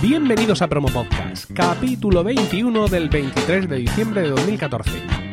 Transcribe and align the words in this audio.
Bienvenidos 0.00 0.62
a 0.62 0.68
Promo 0.68 0.86
Podcast, 0.88 1.50
capítulo 1.52 2.22
21 2.22 2.86
del 2.86 3.08
23 3.08 3.68
de 3.68 3.76
diciembre 3.78 4.22
de 4.22 4.28
2014. 4.28 5.27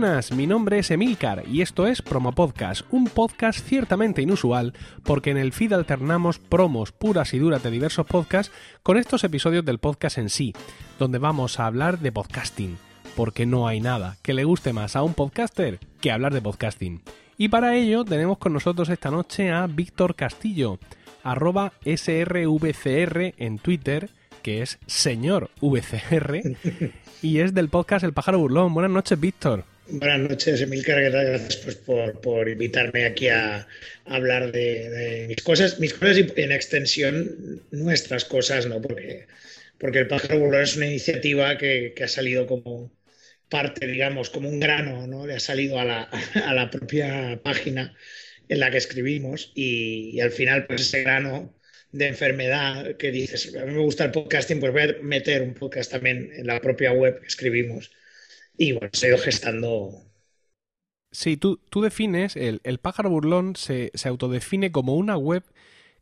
Buenas, 0.00 0.30
mi 0.30 0.46
nombre 0.46 0.78
es 0.78 0.92
Emilcar 0.92 1.42
y 1.48 1.60
esto 1.60 1.88
es 1.88 2.02
Promo 2.02 2.30
Podcast, 2.30 2.82
un 2.92 3.06
podcast 3.06 3.66
ciertamente 3.66 4.22
inusual 4.22 4.72
porque 5.02 5.32
en 5.32 5.38
el 5.38 5.52
feed 5.52 5.72
alternamos 5.72 6.38
promos 6.38 6.92
puras 6.92 7.34
y 7.34 7.40
duras 7.40 7.64
de 7.64 7.72
diversos 7.72 8.06
podcasts 8.06 8.52
con 8.84 8.96
estos 8.96 9.24
episodios 9.24 9.64
del 9.64 9.80
podcast 9.80 10.18
en 10.18 10.30
sí, 10.30 10.54
donde 11.00 11.18
vamos 11.18 11.58
a 11.58 11.66
hablar 11.66 11.98
de 11.98 12.12
podcasting, 12.12 12.78
porque 13.16 13.44
no 13.44 13.66
hay 13.66 13.80
nada 13.80 14.18
que 14.22 14.34
le 14.34 14.44
guste 14.44 14.72
más 14.72 14.94
a 14.94 15.02
un 15.02 15.14
podcaster 15.14 15.80
que 16.00 16.12
hablar 16.12 16.32
de 16.32 16.42
podcasting. 16.42 17.02
Y 17.36 17.48
para 17.48 17.74
ello 17.74 18.04
tenemos 18.04 18.38
con 18.38 18.52
nosotros 18.52 18.90
esta 18.90 19.10
noche 19.10 19.50
a 19.50 19.66
Víctor 19.66 20.14
Castillo, 20.14 20.78
arroba 21.24 21.72
SRVCR 21.84 23.34
en 23.36 23.58
Twitter, 23.58 24.10
que 24.44 24.62
es 24.62 24.78
señor 24.86 25.50
VCR, 25.60 26.40
y 27.20 27.40
es 27.40 27.52
del 27.52 27.68
podcast 27.68 28.04
El 28.04 28.12
Pájaro 28.12 28.38
Burlón. 28.38 28.72
Buenas 28.74 28.92
noches, 28.92 29.18
Víctor. 29.18 29.64
Buenas 29.90 30.20
noches, 30.20 30.60
Emilcar. 30.60 31.00
Gracias 31.00 31.56
pues, 31.56 31.76
por, 31.76 32.20
por, 32.20 32.48
invitarme 32.48 33.06
aquí 33.06 33.28
a, 33.28 33.66
hablar 34.04 34.52
de, 34.52 35.24
mis 35.28 35.42
cosas, 35.42 35.80
mis 35.80 35.94
cosas 35.94 36.18
y 36.18 36.40
en 36.40 36.52
extensión 36.52 37.62
nuestras 37.70 38.26
cosas, 38.26 38.66
¿no? 38.66 38.82
Porque, 38.82 39.26
porque 39.78 40.00
El 40.00 40.08
Pájaro 40.08 40.40
Burlón 40.40 40.62
es 40.62 40.76
una 40.76 40.86
iniciativa 40.86 41.56
que, 41.56 41.94
que, 41.96 42.04
ha 42.04 42.08
salido 42.08 42.46
como 42.46 42.92
parte, 43.48 43.86
digamos, 43.86 44.28
como 44.28 44.50
un 44.50 44.60
grano, 44.60 45.06
¿no? 45.06 45.26
Le 45.26 45.36
ha 45.36 45.40
salido 45.40 45.78
a 45.78 45.84
la, 45.84 46.02
a 46.34 46.52
la 46.52 46.70
propia 46.70 47.40
página 47.42 47.96
en 48.48 48.60
la 48.60 48.70
que 48.70 48.78
escribimos 48.78 49.52
y, 49.54 50.20
al 50.20 50.32
final, 50.32 50.66
pues 50.66 50.82
ese 50.82 51.02
grano 51.02 51.54
de 51.92 52.08
enfermedad 52.08 52.96
que 52.96 53.10
dices, 53.10 53.54
a 53.56 53.64
mí 53.64 53.72
me 53.72 53.80
gusta 53.80 54.04
el 54.04 54.10
podcasting, 54.10 54.60
pues 54.60 54.72
voy 54.72 54.82
a 54.82 54.96
meter 55.02 55.40
un 55.42 55.54
podcast 55.54 55.90
también 55.92 56.30
en 56.34 56.46
la 56.46 56.60
propia 56.60 56.92
web 56.92 57.20
que 57.20 57.26
escribimos. 57.26 57.90
Y 58.58 58.72
bueno, 58.72 58.90
se 58.92 59.06
ha 59.06 59.08
ido 59.08 59.18
gestando. 59.18 59.90
Sí, 61.10 61.36
tú, 61.38 61.58
tú 61.70 61.80
defines, 61.80 62.36
el, 62.36 62.60
el 62.64 62.78
pájaro 62.78 63.08
burlón 63.10 63.56
se, 63.56 63.90
se 63.94 64.08
autodefine 64.08 64.70
como 64.72 64.94
una 64.94 65.16
web 65.16 65.42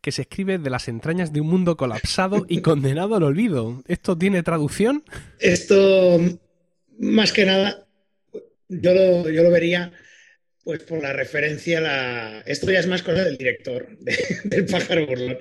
que 0.00 0.12
se 0.12 0.22
escribe 0.22 0.58
de 0.58 0.70
las 0.70 0.88
entrañas 0.88 1.32
de 1.32 1.40
un 1.40 1.48
mundo 1.48 1.76
colapsado 1.76 2.44
y 2.48 2.58
condenado 2.62 3.16
al 3.16 3.22
olvido. 3.22 3.82
¿Esto 3.86 4.18
tiene 4.18 4.42
traducción? 4.42 5.04
Esto, 5.38 6.18
más 6.98 7.32
que 7.32 7.44
nada, 7.44 7.86
yo 8.68 8.94
lo, 8.94 9.30
yo 9.30 9.42
lo 9.42 9.50
vería 9.50 9.92
pues 10.64 10.82
por 10.84 11.02
la 11.02 11.12
referencia, 11.12 11.80
la... 11.80 12.42
esto 12.46 12.70
ya 12.72 12.80
es 12.80 12.88
más 12.88 13.02
cosa 13.02 13.24
del 13.24 13.38
director 13.38 13.88
de, 14.00 14.16
del 14.44 14.66
pájaro 14.66 15.06
burlón, 15.06 15.38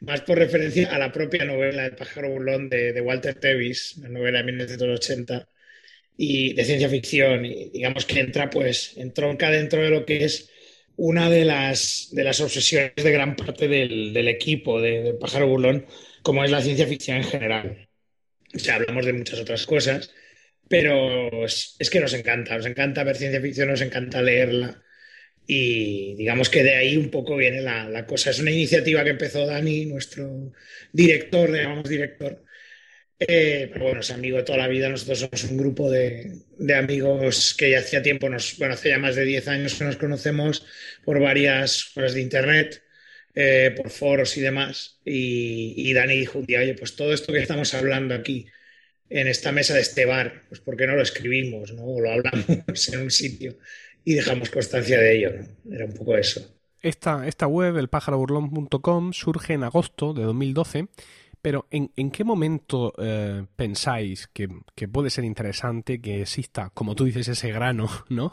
más 0.00 0.22
por 0.22 0.38
referencia 0.38 0.94
a 0.94 0.98
la 0.98 1.12
propia 1.12 1.44
novela 1.44 1.86
El 1.86 1.96
pájaro 1.96 2.30
burlón 2.30 2.68
de, 2.70 2.92
de 2.92 3.00
Walter 3.02 3.36
Tevis, 3.36 3.96
una 3.98 4.10
novela 4.10 4.38
de 4.40 4.44
1980 4.46 5.48
y 6.16 6.54
de 6.54 6.64
ciencia 6.64 6.88
ficción, 6.88 7.44
y 7.44 7.70
digamos 7.70 8.06
que 8.06 8.20
entra 8.20 8.50
pues, 8.50 8.96
entronca 8.96 9.50
dentro 9.50 9.82
de 9.82 9.90
lo 9.90 10.04
que 10.06 10.24
es 10.24 10.50
una 10.96 11.28
de 11.28 11.44
las, 11.44 12.08
de 12.12 12.24
las 12.24 12.40
obsesiones 12.40 12.92
de 12.96 13.10
gran 13.10 13.36
parte 13.36 13.68
del, 13.68 14.12
del 14.12 14.28
equipo 14.28 14.80
de, 14.80 15.14
pájaro 15.20 15.48
burlón, 15.48 15.86
como 16.22 16.44
es 16.44 16.50
la 16.50 16.62
ciencia 16.62 16.86
ficción 16.86 17.18
en 17.18 17.24
general. 17.24 17.88
O 18.54 18.58
sea, 18.58 18.76
hablamos 18.76 19.04
de 19.04 19.12
muchas 19.12 19.40
otras 19.40 19.66
cosas, 19.66 20.12
pero 20.68 21.44
es, 21.44 21.76
es, 21.78 21.90
que 21.90 22.00
nos 22.00 22.14
encanta, 22.14 22.56
nos 22.56 22.66
encanta 22.66 23.04
ver 23.04 23.16
ciencia 23.16 23.40
ficción, 23.40 23.68
nos 23.68 23.80
encanta 23.80 24.22
leerla 24.22 24.84
y 25.46 26.14
digamos 26.14 26.48
que 26.48 26.62
de 26.62 26.74
ahí 26.74 26.96
un 26.96 27.10
poco 27.10 27.36
viene 27.36 27.60
la, 27.60 27.88
la 27.88 28.06
cosa. 28.06 28.30
Es 28.30 28.38
una 28.38 28.50
iniciativa 28.50 29.04
que 29.04 29.10
empezó 29.10 29.46
Dani, 29.46 29.86
nuestro 29.86 30.52
director, 30.92 31.52
llamamos 31.54 31.88
director, 31.88 32.43
eh, 33.18 33.70
pero 33.72 33.86
bueno, 33.86 34.00
es 34.00 34.10
amigo 34.10 34.36
de 34.36 34.42
toda 34.42 34.58
la 34.58 34.68
vida. 34.68 34.88
Nosotros 34.88 35.20
somos 35.20 35.44
un 35.44 35.56
grupo 35.56 35.90
de, 35.90 36.40
amigos 36.76 37.54
que 37.54 37.70
ya 37.70 37.78
hacía 37.78 38.02
tiempo, 38.02 38.28
nos, 38.28 38.58
bueno, 38.58 38.74
hace 38.74 38.90
ya 38.90 38.98
más 38.98 39.16
de 39.16 39.24
10 39.24 39.48
años 39.48 39.74
que 39.74 39.84
nos 39.84 39.96
conocemos 39.96 40.66
por 41.04 41.20
varias 41.20 41.84
cosas 41.94 42.14
de 42.14 42.22
internet, 42.22 42.82
eh, 43.34 43.74
por 43.76 43.90
foros 43.90 44.36
y 44.36 44.40
demás. 44.40 45.00
Y, 45.04 45.74
y 45.76 45.92
Dani 45.92 46.18
dijo 46.18 46.38
un 46.38 46.46
día, 46.46 46.60
oye, 46.60 46.74
pues 46.74 46.96
todo 46.96 47.12
esto 47.12 47.32
que 47.32 47.40
estamos 47.40 47.72
hablando 47.74 48.14
aquí, 48.14 48.46
en 49.10 49.28
esta 49.28 49.52
mesa 49.52 49.74
de 49.74 49.80
este 49.80 50.06
bar, 50.06 50.42
pues 50.48 50.60
¿por 50.60 50.76
qué 50.76 50.86
no 50.86 50.96
lo 50.96 51.02
escribimos, 51.02 51.72
¿no? 51.72 51.84
O 51.84 52.00
lo 52.00 52.10
hablamos 52.10 52.88
en 52.92 53.00
un 53.00 53.10
sitio 53.10 53.56
y 54.04 54.14
dejamos 54.14 54.50
constancia 54.50 54.98
de 54.98 55.16
ello, 55.16 55.30
¿no? 55.32 55.74
Era 55.74 55.84
un 55.84 55.94
poco 55.94 56.16
eso. 56.16 56.54
Esta, 56.82 57.26
esta 57.26 57.46
web, 57.46 57.78
elpájaroburlón.com, 57.78 59.12
surge 59.12 59.54
en 59.54 59.64
agosto 59.64 60.12
de 60.12 60.24
2012, 60.24 60.88
pero 61.44 61.66
¿en, 61.70 61.90
en 61.94 62.10
qué 62.10 62.24
momento 62.24 62.94
eh, 62.96 63.44
pensáis 63.54 64.28
que, 64.28 64.48
que, 64.74 64.88
puede 64.88 65.10
ser 65.10 65.24
interesante 65.24 66.00
que 66.00 66.22
exista, 66.22 66.70
como 66.72 66.94
tú 66.94 67.04
dices, 67.04 67.28
ese 67.28 67.52
grano, 67.52 67.86
¿no? 68.08 68.32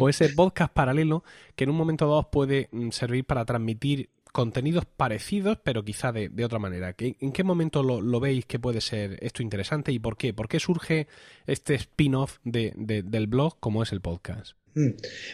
o 0.00 0.08
ese 0.08 0.30
podcast 0.30 0.72
paralelo 0.72 1.22
que 1.54 1.62
en 1.62 1.70
un 1.70 1.76
momento 1.76 2.08
dado 2.08 2.28
puede 2.28 2.68
mm, 2.72 2.90
servir 2.90 3.24
para 3.24 3.44
transmitir 3.44 4.10
contenidos 4.32 4.84
parecidos, 4.84 5.58
pero 5.62 5.84
quizá 5.84 6.10
de, 6.10 6.28
de 6.28 6.44
otra 6.44 6.58
manera. 6.58 6.96
¿En 6.98 7.30
qué 7.30 7.44
momento 7.44 7.84
lo, 7.84 8.00
lo, 8.00 8.18
veis 8.18 8.46
que 8.46 8.58
puede 8.58 8.80
ser 8.80 9.16
esto 9.22 9.44
interesante 9.44 9.92
y 9.92 10.00
por 10.00 10.16
qué? 10.16 10.34
¿Por 10.34 10.48
qué 10.48 10.58
surge 10.58 11.06
este 11.46 11.74
spin-off 11.74 12.38
de, 12.42 12.72
de, 12.74 13.04
del 13.04 13.28
blog 13.28 13.60
como 13.60 13.84
es 13.84 13.92
el 13.92 14.00
podcast? 14.00 14.56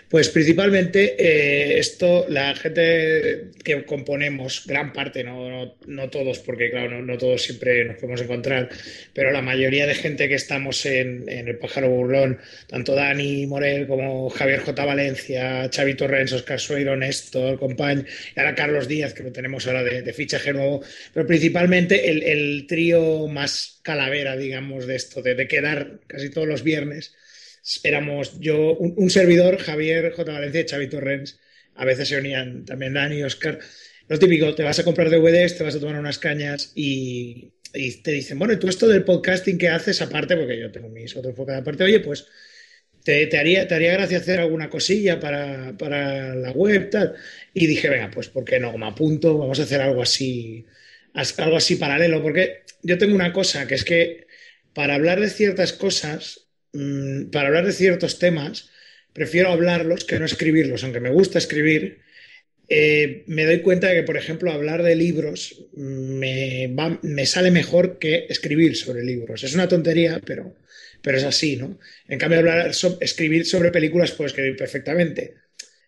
Pues 0.09 0.31
principalmente 0.31 1.15
eh, 1.19 1.79
esto, 1.79 2.25
la 2.29 2.55
gente 2.55 3.51
que 3.63 3.85
componemos, 3.85 4.65
gran 4.67 4.95
parte, 4.95 5.23
no, 5.25 5.77
no, 5.87 6.11
todos, 6.11 6.39
porque 6.39 6.71
claro, 6.71 7.03
no, 7.03 7.19
todos 7.19 7.43
siempre 7.43 7.85
nos 7.85 7.97
podemos 7.97 8.23
encontrar, 8.23 8.71
pero 9.13 9.31
la 9.33 9.43
mayoría 9.43 9.87
de 9.87 9.95
gente 9.95 10.29
que 10.29 10.37
estamos 10.37 10.87
en, 10.87 11.29
el 11.29 11.59
Pájaro 11.59 11.91
Burlón, 11.91 12.39
tanto 12.67 12.95
Dani 12.95 13.47
Morel 13.47 13.87
como 13.87 14.31
Javier 14.31 14.61
J. 14.61 14.85
Valencia, 14.87 15.69
Xavi 15.71 15.95
Torrens, 15.95 16.33
Oscar 16.33 16.59
Sueiro, 16.59 16.97
Néstor, 16.97 17.59
Compañ, 17.59 18.07
y 18.35 18.41
ahora 18.41 18.55
Carlos 18.55 18.89
Díaz, 18.89 19.13
que 19.13 19.23
lo 19.23 19.33
tenemos 19.33 19.67
ahora 19.67 19.85
de, 19.85 20.13
fichaje 20.15 20.55
nuevo, 20.55 20.83
pero 21.13 21.27
principalmente 21.27 22.11
el, 22.11 22.23
el, 22.23 22.67
trío 22.67 23.29
más 23.29 23.81
calavera, 23.83 24.35
digamos, 24.35 24.87
de 24.87 24.97
esto, 24.97 25.21
de, 25.21 25.35
de 25.35 25.47
quedar 25.47 26.01
casi 26.07 26.31
todos 26.31 26.49
los 26.49 26.63
viernes 26.63 27.15
éramos 27.83 28.39
yo, 28.41 28.75
un, 28.75 29.11
servidor, 29.11 29.59
Javier 29.59 30.13
J. 30.13 30.33
Valencia 30.33 30.61
y 30.61 30.69
Xavi 30.69 30.89
Torrens. 30.89 31.41
A 31.75 31.85
veces 31.85 32.09
se 32.09 32.17
unían 32.17 32.65
también 32.65 32.95
Dani, 32.95 33.23
Oscar. 33.23 33.59
Lo 34.09 34.19
típico, 34.19 34.55
te 34.55 34.63
vas 34.63 34.79
a 34.79 34.85
comprar 34.85 35.11
DVDs, 35.11 35.59
te 35.59 35.65
vas 35.65 35.75
a 35.75 35.81
tomar 35.81 35.99
unas 35.99 36.19
cañas 36.19 36.73
y, 36.75 37.53
te 37.73 38.13
dicen, 38.13 38.39
bueno, 38.39 38.55
¿y 38.55 38.59
tú 38.59 38.69
esto 38.69 38.89
del 38.89 39.05
podcasting 39.05 39.59
que 39.59 39.69
haces 39.69 40.01
aparte? 40.01 40.37
Porque 40.37 40.59
yo 40.59 40.71
tengo 40.71 40.89
mis 40.89 41.17
otros 41.17 41.35
podcasts 41.35 41.63
aparte. 41.63 41.85
Oye, 41.85 42.01
pues 42.01 42.27
te, 43.03 43.27
te, 43.27 43.39
haría, 43.39 43.63
haría 43.63 43.93
gracia 43.93 44.19
hacer 44.19 44.41
alguna 44.41 44.71
cosilla 44.71 45.19
para, 45.21 45.77
para 45.77 46.35
la 46.35 46.53
web, 46.53 46.89
tal. 46.91 47.15
Y 47.53 47.67
dije, 47.67 47.89
venga, 47.89 48.11
pues, 48.11 48.29
¿por 48.29 48.45
qué 48.45 48.61
no? 48.61 48.77
Me 48.79 48.87
apunto, 48.87 49.37
vamos 49.37 49.59
a 49.61 49.65
hacer 49.65 49.81
algo 49.81 50.03
así, 50.03 50.65
algo 51.13 51.57
así 51.57 51.77
paralelo. 51.77 52.23
Porque 52.23 52.63
yo 52.83 52.97
tengo 52.97 53.15
una 53.15 53.33
cosa, 53.33 53.67
que 53.67 53.75
es 53.75 53.85
que 53.85 54.27
para 54.73 54.95
hablar 54.95 55.21
de 55.21 55.31
ciertas 55.31 55.73
cosas 55.73 56.46
mmm, 56.77 57.31
para 57.31 57.49
hablar 57.49 57.67
de 57.67 57.73
ciertos 57.73 58.19
temas, 58.19 58.71
prefiero 59.13 59.51
hablarlos 59.51 60.05
que 60.05 60.19
no 60.19 60.27
escribirlos, 60.27 60.85
aunque 60.85 61.01
me 61.01 61.11
gusta 61.11 61.39
escribir. 61.39 62.01
Eh, 62.69 63.25
me 63.27 63.45
doy 63.45 63.61
cuenta 63.61 63.89
de 63.89 63.95
que, 63.97 64.03
por 64.03 64.17
ejemplo, 64.17 64.51
hablar 64.51 64.83
de 64.83 64.97
libros 64.97 65.67
me, 65.75 66.67
va, 66.69 66.99
me, 67.03 67.25
sale 67.25 67.51
mejor 67.51 67.99
que 67.99 68.27
escribir 68.29 68.77
sobre 68.77 69.05
libros. 69.05 69.45
Es 69.45 69.55
una 69.55 69.69
tontería, 69.69 70.21
pero, 70.25 70.57
pero 71.01 71.17
es 71.17 71.25
así, 71.25 71.57
¿no? 71.57 71.79
En 72.09 72.19
cambio, 72.19 72.41
hablar 72.41 72.73
escribir 73.01 73.47
sobre 73.47 73.71
películas 73.71 74.13
puedo 74.13 74.27
escribir 74.27 74.57
perfectamente. 74.57 75.35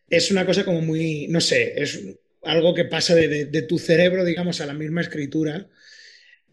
Es 0.08 0.30
una 0.30 0.46
cosa 0.46 0.64
como 0.64 0.80
muy, 0.80 1.26
no 1.28 1.40
sé, 1.40 1.74
es 1.76 2.00
algo 2.42 2.74
que 2.74 2.84
pasa 2.84 3.14
de 3.14 3.62
tu 3.62 3.78
cerebro, 3.78 4.24
digamos, 4.24 4.60
a 4.60 4.66
la 4.66 4.74
misma 4.74 5.00
escritura 5.00 5.68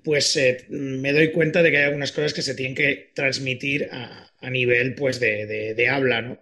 pues 0.06 0.36
eh, 0.38 0.66
me 0.70 1.12
doy 1.12 1.32
cuenta 1.32 1.64
de 1.64 1.72
que 1.72 1.78
hay 1.78 1.84
algunas 1.86 2.12
cosas 2.12 2.34
que 2.34 2.44
se 2.44 2.54
tienen 2.54 2.76
que 2.76 3.12
transmitir 3.14 3.90
a, 3.92 4.22
nivel 4.50 4.94
pues 4.94 5.20
de, 5.20 5.48
de, 5.48 5.74
de, 5.74 5.90
habla, 5.90 6.22
¿no? 6.22 6.40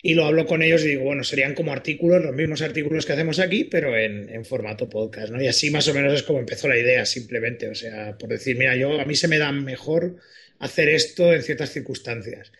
Y 0.00 0.14
lo 0.14 0.26
hablo 0.26 0.46
con 0.46 0.62
ellos 0.62 0.84
y 0.84 0.90
digo, 0.90 1.02
bueno, 1.04 1.24
serían 1.24 1.54
como 1.54 1.72
artículos, 1.72 2.22
los 2.22 2.34
mismos 2.34 2.62
artículos 2.62 3.04
que 3.04 3.12
hacemos 3.14 3.40
aquí, 3.40 3.64
pero 3.64 3.96
en, 3.96 4.28
en, 4.28 4.44
formato 4.44 4.88
podcast, 4.88 5.32
¿no? 5.32 5.42
Y 5.42 5.48
así 5.48 5.70
más 5.70 5.88
o 5.88 5.94
menos 5.94 6.14
es 6.14 6.22
como 6.22 6.38
empezó 6.38 6.68
la 6.68 6.78
idea, 6.78 7.04
simplemente, 7.04 7.68
o 7.68 7.74
sea, 7.74 8.16
por 8.16 8.28
decir, 8.28 8.56
mira, 8.56 8.76
yo 8.76 9.00
a 9.00 9.04
mí 9.04 9.16
se 9.16 9.26
me 9.26 9.38
da 9.38 9.50
mejor 9.50 10.16
hacer 10.60 10.88
esto 10.88 11.34
en 11.34 11.42
ciertas 11.42 11.70
circunstancias. 11.72 12.52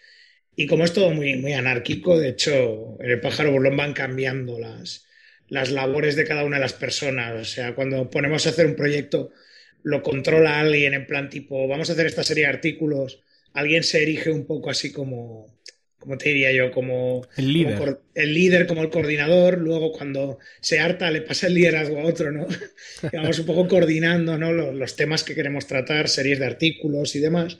Y 0.56 0.66
como 0.66 0.84
es 0.84 0.92
todo 0.92 1.10
muy, 1.10 1.36
muy 1.36 1.52
anárquico, 1.52 2.18
de 2.18 2.30
hecho, 2.30 2.98
en 3.00 3.10
el 3.10 3.20
pájaro 3.20 3.52
burlón 3.52 3.76
van 3.76 3.92
cambiando 3.92 4.58
las, 4.58 5.06
las 5.48 5.70
labores 5.70 6.16
de 6.16 6.24
cada 6.24 6.44
una 6.44 6.56
de 6.56 6.62
las 6.62 6.72
personas, 6.72 7.40
o 7.40 7.44
sea, 7.44 7.74
cuando 7.76 8.10
ponemos 8.10 8.46
a 8.46 8.50
hacer 8.50 8.66
un 8.66 8.74
proyecto 8.74 9.32
lo 9.82 10.02
controla 10.02 10.60
alguien 10.60 10.94
en 10.94 11.06
plan 11.06 11.28
tipo, 11.28 11.66
vamos 11.68 11.90
a 11.90 11.92
hacer 11.94 12.06
esta 12.06 12.22
serie 12.22 12.44
de 12.44 12.50
artículos 12.50 13.22
alguien 13.54 13.82
se 13.82 14.02
erige 14.02 14.30
un 14.30 14.46
poco 14.46 14.70
así 14.70 14.92
como, 14.92 15.46
como 15.98 16.18
te 16.18 16.30
diría 16.30 16.52
yo, 16.52 16.70
como 16.70 17.26
el 17.36 17.52
líder. 17.52 17.78
Como 17.78 17.98
el 18.14 18.34
líder, 18.34 18.66
como 18.66 18.82
el 18.82 18.90
coordinador, 18.90 19.58
luego 19.58 19.92
cuando 19.92 20.38
se 20.60 20.78
harta 20.78 21.10
le 21.10 21.22
pasa 21.22 21.46
el 21.46 21.54
liderazgo 21.54 21.98
a 21.98 22.04
otro, 22.04 22.32
¿no? 22.32 22.46
y 23.12 23.16
vamos 23.16 23.38
un 23.38 23.46
poco 23.46 23.68
coordinando, 23.68 24.38
¿no? 24.38 24.52
Los, 24.52 24.74
los, 24.74 24.96
temas 24.96 25.24
que 25.24 25.34
queremos 25.34 25.66
tratar, 25.66 26.08
series 26.08 26.38
de 26.38 26.46
artículos 26.46 27.14
y 27.16 27.20
demás. 27.20 27.58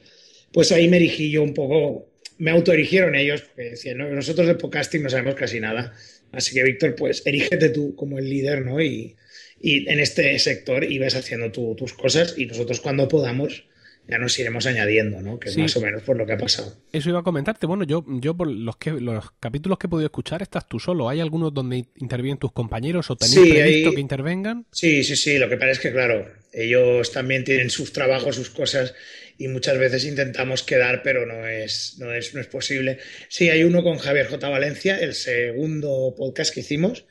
Pues 0.53 0.73
ahí 0.73 0.89
me 0.89 0.97
erigí 0.99 1.31
yo 1.31 1.43
un 1.43 1.55
poco, 1.55 2.11
me 2.39 2.51
autoerigieron 2.51 3.15
ellos, 3.15 3.43
porque 3.43 3.71
decían, 3.71 3.99
¿no? 3.99 4.09
nosotros 4.11 4.47
de 4.47 4.55
podcasting 4.55 5.03
no 5.03 5.11
sabemos 5.11 5.35
casi 5.35 5.61
nada. 5.61 5.95
Así 6.33 6.55
que, 6.55 6.63
Víctor, 6.63 6.95
pues 6.95 7.23
erígete 7.27 7.69
tú 7.71 7.95
como 7.95 8.19
el 8.19 8.29
líder, 8.29 8.65
¿no? 8.65 8.81
Y, 8.81 9.17
y 9.63 9.89
en 9.89 10.01
este 10.01 10.39
sector 10.39 10.85
y 10.85 10.99
ves 10.99 11.15
haciendo 11.15 11.53
tú, 11.53 11.75
tus 11.77 11.93
cosas 11.93 12.35
y 12.37 12.47
nosotros 12.47 12.81
cuando 12.81 13.09
podamos 13.09 13.65
ya 14.09 14.19
nos 14.19 14.37
iremos 14.39 14.67
añadiendo, 14.67 15.23
¿no? 15.23 15.39
Que 15.39 15.49
es 15.49 15.57
más 15.57 15.77
o 15.77 15.81
menos 15.81 16.03
por 16.03 16.17
lo 16.17 16.27
que 16.27 16.33
ha 16.33 16.37
pasado. 16.37 16.77
Eso 16.93 17.09
iba 17.09 17.21
a 17.21 17.23
comentarte. 17.23 17.67
Bueno, 17.67 17.85
yo, 17.85 18.05
yo 18.09 18.37
por 18.37 18.51
los 18.51 18.77
que 18.77 18.91
los 18.91 19.31
capítulos 19.39 19.79
que 19.79 19.87
he 19.87 19.91
podido 19.91 20.07
escuchar, 20.07 20.43
estás 20.43 20.69
tú 20.69 20.81
solo. 20.81 21.09
¿Hay 21.09 21.21
algunos 21.21 21.55
donde 21.55 21.87
intervienen 21.97 22.39
tus 22.39 22.51
compañeros 22.53 23.11
o 23.11 23.17
tenéis 23.17 23.53
previsto 23.53 23.93
que 23.93 24.01
intervengan? 24.01 24.67
Sí, 24.73 25.05
sí, 25.05 25.15
sí. 25.15 25.39
Lo 25.39 25.49
que 25.49 25.57
pasa 25.57 25.71
es 25.71 25.79
que, 25.79 25.93
claro, 25.93 26.27
ellos 26.53 27.13
también 27.13 27.45
tienen 27.45 27.71
sus 27.71 27.93
trabajos, 27.93 28.37
sus 28.37 28.51
cosas, 28.51 28.95
y 29.39 29.49
muchas 29.49 29.79
veces 29.79 30.05
intentamos 30.05 30.63
quedar, 30.63 31.03
pero 31.03 31.27
no 31.27 31.49
es, 31.49 31.97
no 31.99 32.13
es, 32.13 32.35
no 32.35 32.41
es 32.41 32.47
posible. 32.47 32.99
Sí, 33.29 33.49
hay 33.49 33.65
uno 33.65 33.83
con 33.83 33.99
Javier 33.99 34.27
J. 34.27 34.49
Valencia, 34.49 34.99
el 34.99 35.15
segundo 35.15 36.15
podcast 36.17 36.53
que 36.55 36.61
hicimos, 36.61 37.07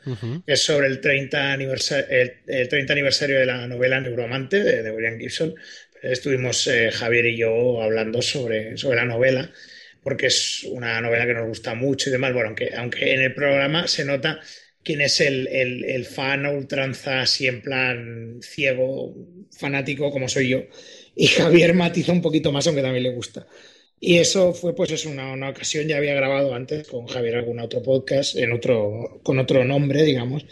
que 0.46 0.54
es 0.54 0.64
sobre 0.64 0.88
el 0.88 1.02
30, 1.02 1.52
aniversario, 1.52 2.06
el, 2.10 2.70
30 2.70 2.94
aniversario 2.94 3.40
de 3.40 3.46
la 3.46 3.68
novela 3.68 4.00
Neuromante 4.00 4.64
de, 4.64 4.84
de 4.84 4.92
William 4.92 5.20
Gibson. 5.20 5.56
Estuvimos 6.02 6.66
eh, 6.68 6.92
Javier 6.92 7.26
y 7.26 7.38
yo 7.38 7.82
hablando 7.82 8.22
sobre, 8.22 8.78
sobre 8.78 8.98
la 8.98 9.06
novela, 9.06 9.52
porque 10.02 10.28
es 10.28 10.64
una 10.64 11.02
novela 11.02 11.26
que 11.26 11.34
nos 11.34 11.48
gusta 11.48 11.76
mucho 11.76 12.10
y 12.10 12.14
demás. 12.14 12.34
Bueno, 12.34 12.50
aunque, 12.50 12.72
aunque 12.76 13.14
en 13.14 13.22
el 13.22 13.34
programa 13.34 13.88
se 13.88 14.06
nota 14.06 14.40
quién 14.84 15.02
es 15.02 15.22
el, 15.22 15.48
el, 15.48 15.84
el 15.86 16.06
fan 16.06 16.46
ultranza, 16.46 17.22
así 17.22 17.48
en 17.48 17.62
plan 17.62 18.40
ciego, 18.42 19.16
fanático 19.52 20.12
como 20.12 20.28
soy 20.30 20.50
yo. 20.50 20.64
Y 21.16 21.28
Javier 21.28 21.74
matiza 21.74 22.12
un 22.12 22.22
poquito 22.22 22.52
más, 22.52 22.68
aunque 22.68 22.82
también 22.82 23.04
le 23.04 23.14
gusta. 23.14 23.48
Y 24.00 24.18
eso 24.18 24.54
fue, 24.54 24.76
pues, 24.76 24.92
es 24.92 25.06
una, 25.06 25.32
una, 25.34 25.50
ocasión, 25.50 25.88
ya 25.88 25.98
había 25.98 26.16
grabado 26.16 26.56
antes 26.56 26.88
con 26.88 27.06
Javier 27.08 27.36
algún 27.36 27.60
otro 27.60 27.84
podcast, 27.84 28.36
en 28.36 28.52
otro, 28.52 29.22
con 29.24 29.38
otro 29.40 29.64
nombre, 29.64 30.04
digamos, 30.04 30.46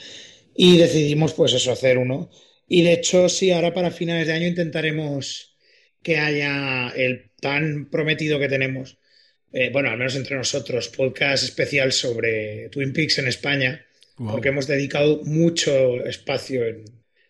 y 0.55 0.77
decidimos, 0.77 1.33
pues, 1.33 1.53
eso, 1.53 1.71
hacer 1.71 1.97
uno 1.97 2.29
y 2.69 2.83
de 2.83 2.93
hecho, 2.93 3.27
sí, 3.29 3.51
ahora 3.51 3.73
para 3.73 3.91
finales 3.91 4.27
de 4.27 4.33
año 4.33 4.47
intentaremos 4.47 5.57
que 6.03 6.17
haya 6.19 6.89
el 6.89 7.31
tan 7.41 7.89
prometido 7.89 8.39
que 8.39 8.47
tenemos, 8.47 8.99
eh, 9.51 9.71
bueno, 9.73 9.89
al 9.89 9.97
menos 9.97 10.15
entre 10.15 10.37
nosotros, 10.37 10.89
podcast 10.89 11.43
especial 11.43 11.91
sobre 11.91 12.69
Twin 12.69 12.93
Peaks 12.93 13.17
en 13.17 13.27
España, 13.27 13.85
porque 14.27 14.49
hemos 14.49 14.67
dedicado 14.67 15.21
mucho 15.23 16.03
espacio 16.05 16.65
en, 16.65 16.83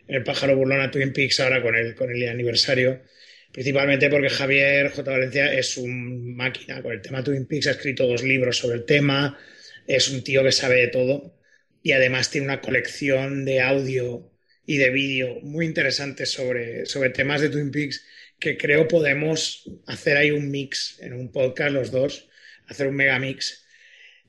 el 0.07 0.23
pájaro 0.23 0.55
burlón 0.55 0.81
a 0.81 0.89
Twin 0.89 1.13
Peaks 1.13 1.39
ahora 1.39 1.61
con 1.61 1.75
el, 1.75 1.93
con 1.93 2.09
el 2.09 2.27
aniversario, 2.27 3.03
principalmente 3.51 4.09
porque 4.09 4.29
Javier 4.29 4.89
J. 4.89 5.11
Valencia 5.11 5.53
es 5.53 5.77
un 5.77 6.35
máquina 6.35 6.81
con 6.81 6.93
el 6.93 7.01
tema 7.01 7.23
Twin 7.23 7.45
Peaks, 7.45 7.67
ha 7.67 7.71
escrito 7.71 8.07
dos 8.07 8.23
libros 8.23 8.57
sobre 8.57 8.77
el 8.77 8.85
tema, 8.85 9.37
es 9.85 10.09
un 10.09 10.23
tío 10.23 10.43
que 10.43 10.51
sabe 10.51 10.81
de 10.81 10.87
todo 10.87 11.37
y 11.83 11.91
además 11.91 12.31
tiene 12.31 12.47
una 12.47 12.59
colección 12.59 13.45
de 13.45 13.61
audio 13.61 14.31
y 14.65 14.77
de 14.77 14.89
vídeo 14.89 15.39
muy 15.41 15.67
interesantes 15.67 16.31
sobre, 16.31 16.87
sobre 16.87 17.11
temas 17.11 17.41
de 17.41 17.49
Twin 17.49 17.69
Peaks 17.69 18.03
que 18.39 18.57
creo 18.57 18.87
podemos 18.87 19.69
hacer 19.85 20.17
ahí 20.17 20.31
un 20.31 20.49
mix 20.49 20.97
en 21.01 21.13
un 21.13 21.31
podcast 21.31 21.71
los 21.71 21.91
dos, 21.91 22.29
hacer 22.67 22.87
un 22.87 22.95
mega 22.95 23.19
mix. 23.19 23.65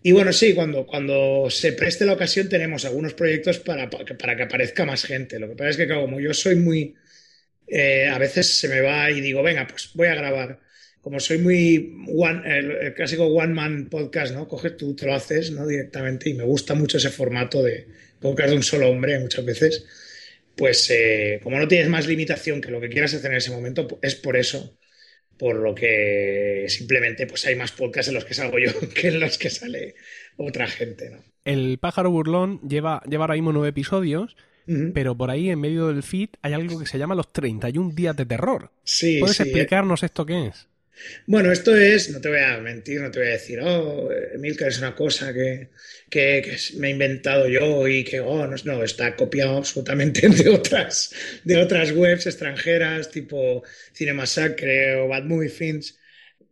Y 0.03 0.13
bueno, 0.13 0.33
sí, 0.33 0.55
cuando, 0.55 0.87
cuando 0.87 1.49
se 1.51 1.73
preste 1.73 2.07
la 2.07 2.15
ocasión 2.15 2.49
tenemos 2.49 2.85
algunos 2.85 3.15
proyectos 3.15 3.59
para, 3.59 3.91
para 3.91 4.37
que 4.37 4.43
aparezca 4.43 4.85
más 4.85 5.05
gente. 5.05 5.39
Lo 5.39 5.49
que 5.49 5.57
pasa 5.57 5.71
es 5.71 5.77
que 5.77 5.89
como 5.89 6.21
yo 6.21 6.33
soy 6.35 6.57
muy... 6.57 6.95
Eh, 7.67 8.09
a 8.09 8.19
veces 8.19 8.59
se 8.59 8.69
me 8.69 8.81
va 8.81 9.11
y 9.11 9.21
digo, 9.21 9.43
venga, 9.43 9.67
pues 9.67 9.91
voy 9.95 10.09
a 10.09 10.15
grabar. 10.15 10.61
Como 11.01 11.21
soy 11.21 11.39
muy 11.39 12.07
one, 12.15 12.59
el, 12.59 12.95
clásico 12.95 13.27
one 13.27 13.55
man 13.55 13.89
podcast, 13.89 14.35
¿no? 14.35 14.49
Coges 14.49 14.77
tú, 14.77 14.95
te 14.97 15.07
lo 15.07 15.15
haces, 15.15 15.51
¿no? 15.51 15.67
Directamente 15.67 16.31
y 16.31 16.35
me 16.35 16.45
gusta 16.45 16.75
mucho 16.75 16.99
ese 16.99 17.11
formato 17.11 17.63
de 17.63 17.87
podcast 18.21 18.51
de 18.51 18.57
un 18.57 18.63
solo 18.63 18.89
hombre 18.91 19.19
muchas 19.19 19.45
veces 19.45 19.85
pues 20.61 20.91
eh, 20.91 21.41
como 21.43 21.59
no 21.59 21.67
tienes 21.67 21.89
más 21.89 22.07
limitación 22.07 22.61
que 22.61 22.71
lo 22.71 22.83
que 22.83 22.91
quieras 22.91 23.15
hacer 23.15 23.31
en 23.31 23.39
ese 23.39 23.51
momento, 23.51 23.99
es 24.03 24.15
por 24.15 24.37
eso, 24.37 24.77
por 25.41 25.57
lo 25.57 25.75
que 25.75 26.67
simplemente 26.69 27.27
pues 27.27 27.47
hay 27.47 27.57
más 27.57 27.73
podcasts 27.73 28.09
en 28.09 28.15
los 28.15 28.27
que 28.27 28.35
salgo 28.35 28.59
yo 28.59 28.71
que 28.95 29.09
en 29.09 29.19
los 29.19 29.39
que 29.39 29.49
sale 29.49 29.95
otra 30.37 30.67
gente, 30.67 31.09
¿no? 31.11 31.25
El 31.47 31.79
pájaro 31.79 32.11
burlón 32.11 32.61
lleva, 32.61 33.03
lleva 33.09 33.25
ahora 33.25 33.35
mismo 33.35 33.53
nueve 33.53 33.71
episodios, 33.71 34.37
pero 34.95 35.17
por 35.17 35.31
ahí 35.31 35.51
en 35.51 35.59
medio 35.59 35.89
del 35.89 36.05
feed 36.05 36.29
hay 36.43 36.53
algo 36.53 36.79
que 36.79 36.87
se 36.87 36.97
llama 36.97 37.17
los 37.17 37.33
31 37.33 37.93
días 37.93 38.15
de 38.15 38.25
terror. 38.25 38.71
Sí, 38.85 39.19
¿Puedes 39.19 39.41
eh. 39.41 39.45
explicarnos 39.45 40.05
esto 40.05 40.25
qué 40.25 40.47
es? 40.47 40.69
Bueno, 41.27 41.53
esto 41.53 41.77
es, 41.77 42.11
no 42.11 42.21
te 42.21 42.29
voy 42.29 42.41
a 42.41 42.59
mentir, 42.59 43.01
no 43.01 43.11
te 43.11 43.21
voy 43.21 43.29
a 43.29 43.33
decir, 43.33 43.61
oh, 43.63 44.09
Milka 44.39 44.67
es 44.67 44.79
una 44.79 44.95
cosa 44.95 45.33
que, 45.33 45.69
que, 46.09 46.57
me 46.77 46.89
he 46.89 46.91
inventado 46.91 47.49
yo 47.49 47.87
y 47.89 48.05
que, 48.05 48.21
oh, 48.21 48.47
no, 48.47 48.57
no, 48.65 48.83
está 48.85 49.17
copiado 49.17 49.59
absolutamente 49.59 50.29
de 50.29 50.49
otras, 50.49 51.15
de 51.45 51.57
otras 51.59 51.93
webs 51.93 52.27
extranjeras 52.27 53.11
tipo 53.11 53.63
Cinemasacre 53.95 54.97
o 54.97 55.09
Bad 55.09 55.25
Movie 55.25 55.49
Films, 55.49 55.99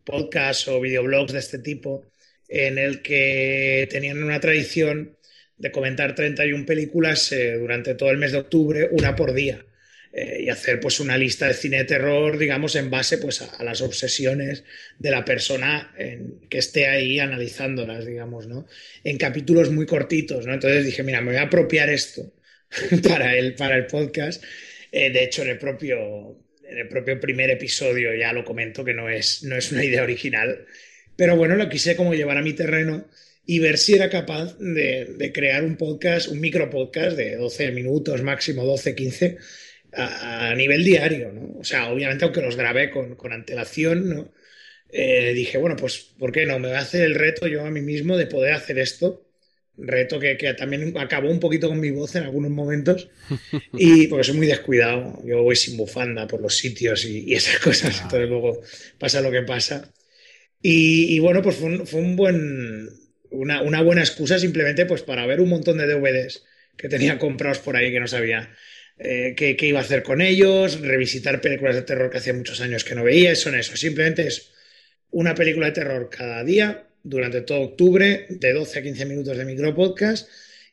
podcasts 0.05 0.69
o 0.69 0.81
videoblogs 0.81 1.33
de 1.33 1.39
este 1.41 1.59
tipo, 1.59 2.07
en 2.49 2.79
el 2.79 3.03
que 3.03 3.89
tenían 3.91 4.23
una 4.23 4.41
tradición 4.41 5.17
de 5.59 5.73
comentar 5.73 6.15
31 6.15 6.65
películas 6.65 7.33
eh, 7.33 7.55
durante 7.59 7.95
todo 7.95 8.11
el 8.11 8.19
mes 8.19 8.33
de 8.33 8.39
octubre, 8.39 8.89
una 8.93 9.17
por 9.17 9.35
día. 9.35 9.65
Eh, 10.11 10.45
y 10.45 10.49
hacer 10.49 10.81
pues 10.81 11.01
una 11.01 11.19
lista 11.19 11.47
de 11.47 11.55
cine 11.55 11.79
de 11.79 11.85
terror, 11.85 12.39
digamos, 12.39 12.75
en 12.77 12.89
base 12.89 13.19
pues 13.19 13.43
a, 13.43 13.63
las 13.63 13.83
obsesiones 13.83 14.65
de 14.99 15.11
la 15.11 15.23
persona 15.25 15.95
que 16.49 16.59
esté 16.59 16.87
ahí 16.87 17.21
analizándolas, 17.21 18.07
digamos, 18.07 18.47
¿no? 18.47 18.67
En 19.05 19.19
capítulos 19.19 19.71
muy 19.71 19.85
cortitos, 19.85 20.47
¿no? 20.47 20.55
Entonces 20.55 20.87
dije, 20.87 21.03
mira, 21.03 21.21
me 21.21 21.33
voy 21.33 21.37
a 21.37 21.43
apropiar 21.43 21.91
esto 21.91 22.33
para 23.09 23.37
el, 23.37 23.55
para 23.55 23.77
el 23.77 23.87
podcast. 23.87 24.43
Eh, 24.91 25.11
de 25.11 25.25
hecho, 25.25 25.43
en 25.43 25.49
el 25.49 25.59
propio 25.59 26.39
en 26.65 26.77
el 26.77 26.89
propio 26.89 27.19
primer 27.19 27.49
episodio 27.51 28.15
ya 28.15 28.33
lo 28.33 28.45
comento 28.45 28.85
que 28.85 28.93
no 28.93 29.09
es, 29.09 29.43
no 29.43 29.57
es 29.57 29.73
una 29.73 29.85
idea 29.85 30.03
original, 30.03 30.67
pero 31.17 31.35
bueno, 31.35 31.57
lo 31.57 31.69
quise 31.71 31.97
como 31.97 32.15
llevar 32.15 32.37
a 32.37 32.43
mi 32.43 32.53
terreno 32.53 33.09
y 33.47 33.59
ver 33.59 33.79
si 33.79 33.95
era 33.95 34.11
capaz 34.11 34.59
de, 34.59 35.15
de 35.17 35.33
crear 35.33 35.65
un 35.65 35.77
podcast, 35.77 36.29
un 36.29 36.41
micro 36.41 36.69
podcast 36.69 37.17
de 37.17 37.37
12 37.37 37.71
minutos, 37.71 38.23
máximo 38.23 38.67
12, 38.67 38.95
15, 38.95 39.39
a, 39.93 40.55
nivel 40.55 40.85
diario, 40.85 41.33
¿no? 41.33 41.59
O 41.61 41.65
sea, 41.65 41.91
obviamente 41.91 42.25
aunque 42.25 42.43
los 42.43 42.57
grabé 42.57 42.91
con, 42.91 43.15
con 43.17 43.33
antelación, 43.33 44.09
¿no? 44.09 44.33
Eh, 44.91 45.33
dije, 45.35 45.59
bueno, 45.59 45.77
pues, 45.77 45.99
¿por 46.19 46.33
qué 46.33 46.47
no? 46.47 46.59
Me 46.59 46.69
voy 46.69 46.77
a 46.77 46.81
hacer 46.81 47.05
el 47.05 47.15
reto 47.15 47.47
yo 47.47 47.65
a 47.65 47.71
mí 47.71 47.81
mismo 47.81 48.17
de 48.17 48.27
poder 48.27 48.55
hacer 48.55 48.79
esto. 48.79 49.25
Reto 49.77 50.19
que, 50.19 50.37
que 50.37 50.55
también 50.55 50.97
acabó 50.99 51.31
un 51.31 51.39
poquito 51.39 51.69
con 51.69 51.79
mi 51.79 51.91
voz 51.91 52.17
en 52.17 52.25
algunos 52.25 52.51
momentos. 52.51 53.09
Y 53.73 54.09
porque 54.09 54.25
soy 54.25 54.37
muy 54.37 54.47
descuidado. 54.47 55.23
Yo 55.25 55.43
voy 55.43 55.57
sin 55.57 55.77
bufanda 55.77 56.27
por 56.27 56.41
los 56.41 56.57
sitios 56.57 57.05
y, 57.05 57.33
esas 57.35 57.59
cosas. 57.59 58.01
Entonces 58.03 58.29
luego 58.29 58.61
pasa 58.99 59.21
lo 59.21 59.31
que 59.31 59.43
pasa. 59.43 59.93
Y, 60.61 61.15
y 61.15 61.19
bueno, 61.21 61.43
pues 61.43 61.57
fue, 61.57 61.69
un, 61.69 61.87
fue 61.87 62.01
un 62.01 62.17
buen, 62.17 62.89
una, 63.31 63.63
una, 63.63 63.83
buena 63.83 64.01
excusa 64.01 64.39
simplemente 64.39 64.87
pues 64.87 65.03
para 65.03 65.25
ver 65.27 65.41
un 65.41 65.51
montón 65.51 65.79
de 65.79 65.87
DVDs 65.87 66.45
que 66.77 66.89
tenía 66.89 67.19
comprados 67.19 67.61
por 67.61 67.77
ahí 67.77 67.93
que 67.93 68.01
no 68.01 68.09
sabía 68.09 68.51
eh, 68.99 69.35
qué, 69.37 69.57
iba 69.61 69.79
a 69.79 69.83
hacer 69.83 70.03
con 70.03 70.21
ellos, 70.21 70.81
revisitar 70.81 71.41
películas 71.41 71.77
de 71.77 71.83
terror 71.83 72.11
que 72.11 72.19
hacía 72.19 72.35
muchos 72.35 72.61
años 72.61 72.85
que 72.85 72.95
no 72.95 73.05
veía, 73.05 73.35
son 73.37 73.55
eso. 73.55 73.77
Simplemente 73.77 74.27
es 74.27 74.53
una 75.11 75.35
película 75.35 75.67
de 75.67 75.73
terror 75.73 76.09
cada 76.11 76.43
día 76.45 76.89
durante 77.03 77.43
todo 77.43 77.61
octubre, 77.61 78.27
de 78.29 78.53
12 78.53 78.79
a 78.79 78.83
15 78.83 79.07
minutos 79.07 79.37
de 79.37 79.45
micro 79.45 79.75
podcast 79.75 80.29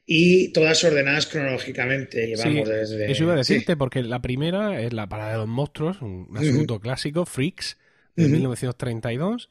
y 0.06 0.50
todas 0.50 0.84
ordenadas 0.84 1.28
cronológicamente. 1.28 2.28
Llevamos 2.28 2.68
desde. 2.68 3.12
Eso 3.12 3.24
iba 3.24 3.34
a 3.34 3.38
decirte, 3.38 3.78
porque 3.78 4.04
la 4.04 4.22
primera 4.22 4.82
es 4.82 4.94
La 4.94 5.08
Parada 5.08 5.32
de 5.34 5.38
los 5.38 5.48
Monstruos, 5.48 6.02
un 6.02 6.28
asunto 6.36 6.80
clásico, 6.80 7.26
Freaks, 7.26 7.78
de 8.16 8.28
1932. 8.28 9.50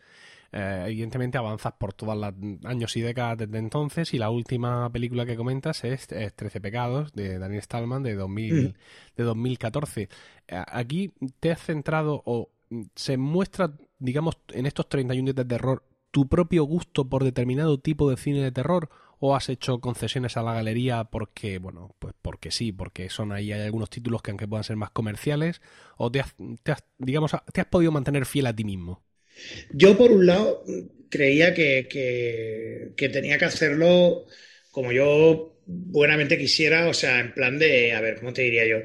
Eh, 0.57 0.85
evidentemente 0.87 1.37
avanzas 1.37 1.73
por 1.73 1.95
todos 1.95 2.17
los 2.17 2.33
años 2.65 2.97
y 2.97 3.01
décadas 3.01 3.39
desde 3.39 3.59
entonces 3.59 4.15
y 4.15 4.19
la 4.19 4.31
última 4.31 4.89
película 4.93 5.27
que 5.27 5.35
comentas 5.35 5.83
es, 5.83 6.07
Trece 6.07 6.61
Pecados 6.61 7.13
de 7.13 7.41
Daniel 7.41 7.61
Stallman 7.61 8.05
de, 8.05 8.15
2000, 8.15 8.55
mm. 8.55 8.75
de 9.17 9.25
2014. 9.25 10.09
Eh, 10.47 10.63
aquí 10.69 11.13
te 11.41 11.51
has 11.51 11.61
centrado 11.61 12.23
o 12.25 12.53
se 12.95 13.17
muestra, 13.17 13.73
digamos, 13.99 14.39
en 14.51 14.67
estos 14.67 14.89
31 14.89 15.25
días 15.25 15.35
de 15.35 15.45
terror 15.45 15.83
tu 16.13 16.29
propio 16.29 16.63
gusto 16.63 17.09
por 17.09 17.25
determinado 17.25 17.81
tipo 17.81 18.09
de 18.09 18.17
cine 18.17 18.41
de 18.41 18.53
terror 18.53 18.89
o 19.19 19.35
has 19.35 19.49
hecho 19.49 19.81
concesiones 19.81 20.37
a 20.37 20.45
la 20.45 20.55
galería 20.55 21.03
porque, 21.03 21.59
bueno, 21.59 21.97
pues 21.99 22.15
porque 22.23 22.53
sí, 22.53 22.71
porque 22.71 23.11
son 23.11 23.33
ahí 23.33 23.51
hay 23.51 23.63
algunos 23.63 23.91
títulos 23.91 24.23
que 24.23 24.31
aunque 24.31 24.47
puedan 24.47 24.63
ser 24.63 24.77
más 24.77 24.91
comerciales 24.91 25.61
o 25.97 26.13
te 26.13 26.21
has, 26.21 26.37
te 26.63 26.71
has 26.71 26.85
digamos, 26.99 27.33
te 27.53 27.61
has 27.61 27.67
podido 27.67 27.91
mantener 27.91 28.25
fiel 28.25 28.47
a 28.47 28.55
ti 28.55 28.63
mismo? 28.63 29.03
Yo, 29.73 29.97
por 29.97 30.13
un 30.13 30.27
lado, 30.27 30.65
creía 31.15 31.55
que, 31.55 31.87
que, 32.97 33.09
tenía 33.09 33.39
que 33.39 33.45
hacerlo 33.45 34.27
como 34.71 34.93
yo 34.93 35.61
buenamente 35.67 36.37
quisiera, 36.37 36.89
o 36.89 36.95
sea, 36.95 37.21
en 37.21 37.33
plan 37.33 37.59
de, 37.59 37.93
a 37.93 38.01
ver, 38.01 38.17
¿cómo 38.17 38.33
te 38.33 38.43
diría 38.43 38.67
yo? 38.67 38.79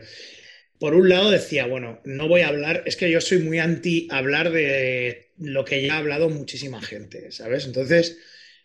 Por 0.79 0.93
un 0.93 1.09
lado 1.09 1.31
decía, 1.31 1.65
bueno, 1.65 2.01
no 2.05 2.27
voy 2.27 2.41
a 2.41 2.49
hablar, 2.49 2.83
es 2.85 2.95
que 2.95 3.09
yo 3.09 3.19
soy 3.19 3.39
muy 3.39 3.59
anti 3.59 4.07
hablar 4.11 4.51
de 4.51 5.31
lo 5.39 5.65
que 5.65 5.85
ya 5.85 5.95
ha 5.95 5.97
hablado 5.97 6.29
muchísima 6.29 6.81
gente, 6.81 7.31
¿sabes? 7.31 7.65
Entonces, 7.65 8.17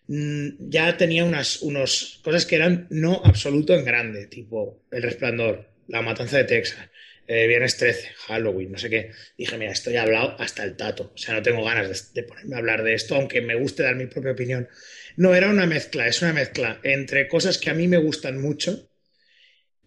mm, 0.09 0.69
ya 0.69 0.97
tenía 0.97 1.25
unas 1.25 1.63
unos 1.63 2.21
cosas 2.23 2.47
que 2.47 2.57
eran 2.57 2.87
no 2.91 3.23
absoluto 3.25 3.75
en 3.75 3.85
grande, 3.85 4.27
tipo 4.27 4.83
El 4.93 5.03
Resplandor, 5.03 5.69
La 5.89 6.03
Matanza 6.03 6.37
de 6.37 6.45
Texas, 6.45 6.89
eh, 7.27 7.47
Viernes 7.47 7.77
13, 7.77 8.09
Halloween, 8.27 8.73
no 8.73 8.79
sé 8.79 8.91
qué. 8.91 9.11
Dije, 9.39 9.57
mira, 9.57 9.73
esto 9.73 9.91
ya 9.91 10.01
he 10.01 10.03
hablado 10.03 10.37
hasta 10.39 10.65
el 10.65 10.77
tato. 10.77 11.13
O 11.15 11.19
sea, 11.19 11.35
no 11.35 11.43
tengo 11.43 11.65
ganas 11.65 12.13
de, 12.13 12.23
ponerme 12.23 12.55
a 12.55 12.59
hablar 12.59 12.83
de 12.83 12.95
esto, 12.95 13.15
aunque 13.15 13.41
me 13.41 13.55
guste 13.55 13.83
dar 13.83 13.97
mi 13.97 14.07
propia 14.07 14.33
opinión. 14.33 14.69
No, 15.17 15.35
era 15.35 15.49
una 15.49 15.67
mezcla, 15.67 16.07
es 16.07 16.21
una 16.23 16.33
mezcla 16.33 16.81
entre 16.83 17.29
cosas 17.29 17.59
que 17.59 17.71
a 17.71 17.75
mí 17.75 17.89
me 17.89 17.99
gustan 17.99 18.41
mucho, 18.41 18.91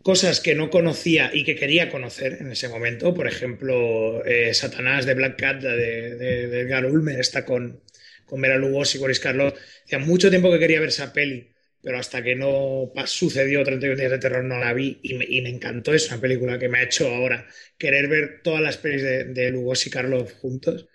cosas 0.01 0.39
que 0.39 0.55
no 0.55 0.69
conocía 0.69 1.31
y 1.33 1.43
que 1.43 1.55
quería 1.55 1.89
conocer 1.89 2.37
en 2.39 2.51
ese 2.51 2.69
momento. 2.69 3.13
Por 3.13 3.27
ejemplo, 3.27 4.25
eh, 4.25 4.53
Satanás 4.53 5.05
de 5.05 5.13
Black 5.13 5.39
Cat 5.39 5.61
de, 5.61 6.15
de, 6.15 6.59
Edgar 6.61 6.85
Ulmer 6.85 7.19
está 7.19 7.45
con, 7.45 7.83
con 8.25 8.41
Vera 8.41 8.57
Lugosi 8.57 8.97
y 8.97 9.01
Boris 9.01 9.19
Karloff. 9.19 9.59
Hacía 9.85 9.99
mucho 9.99 10.29
tiempo 10.29 10.51
que 10.51 10.59
quería 10.59 10.79
ver 10.79 10.89
esa 10.89 11.13
peli 11.13 11.51
pero 11.87 11.99
hasta 11.99 12.21
que 12.21 12.35
no 12.35 12.91
sucedió 13.05 13.63
31 13.63 13.95
días 13.95 14.11
de 14.11 14.17
terror 14.19 14.43
no 14.43 14.59
la 14.59 14.73
vi 14.73 14.99
y 15.03 15.13
me, 15.13 15.25
encantó. 15.47 15.93
Es 15.93 16.09
una 16.09 16.19
película 16.19 16.59
que 16.59 16.67
me 16.67 16.79
ha 16.79 16.83
hecho 16.83 17.07
ahora 17.07 17.47
querer 17.77 18.09
ver 18.09 18.41
todas 18.43 18.59
las 18.59 18.75
pelis 18.75 19.01
de, 19.01 19.23
de 19.23 19.77
y 19.85 19.89
Carlos 19.89 20.33
juntos. 20.33 20.89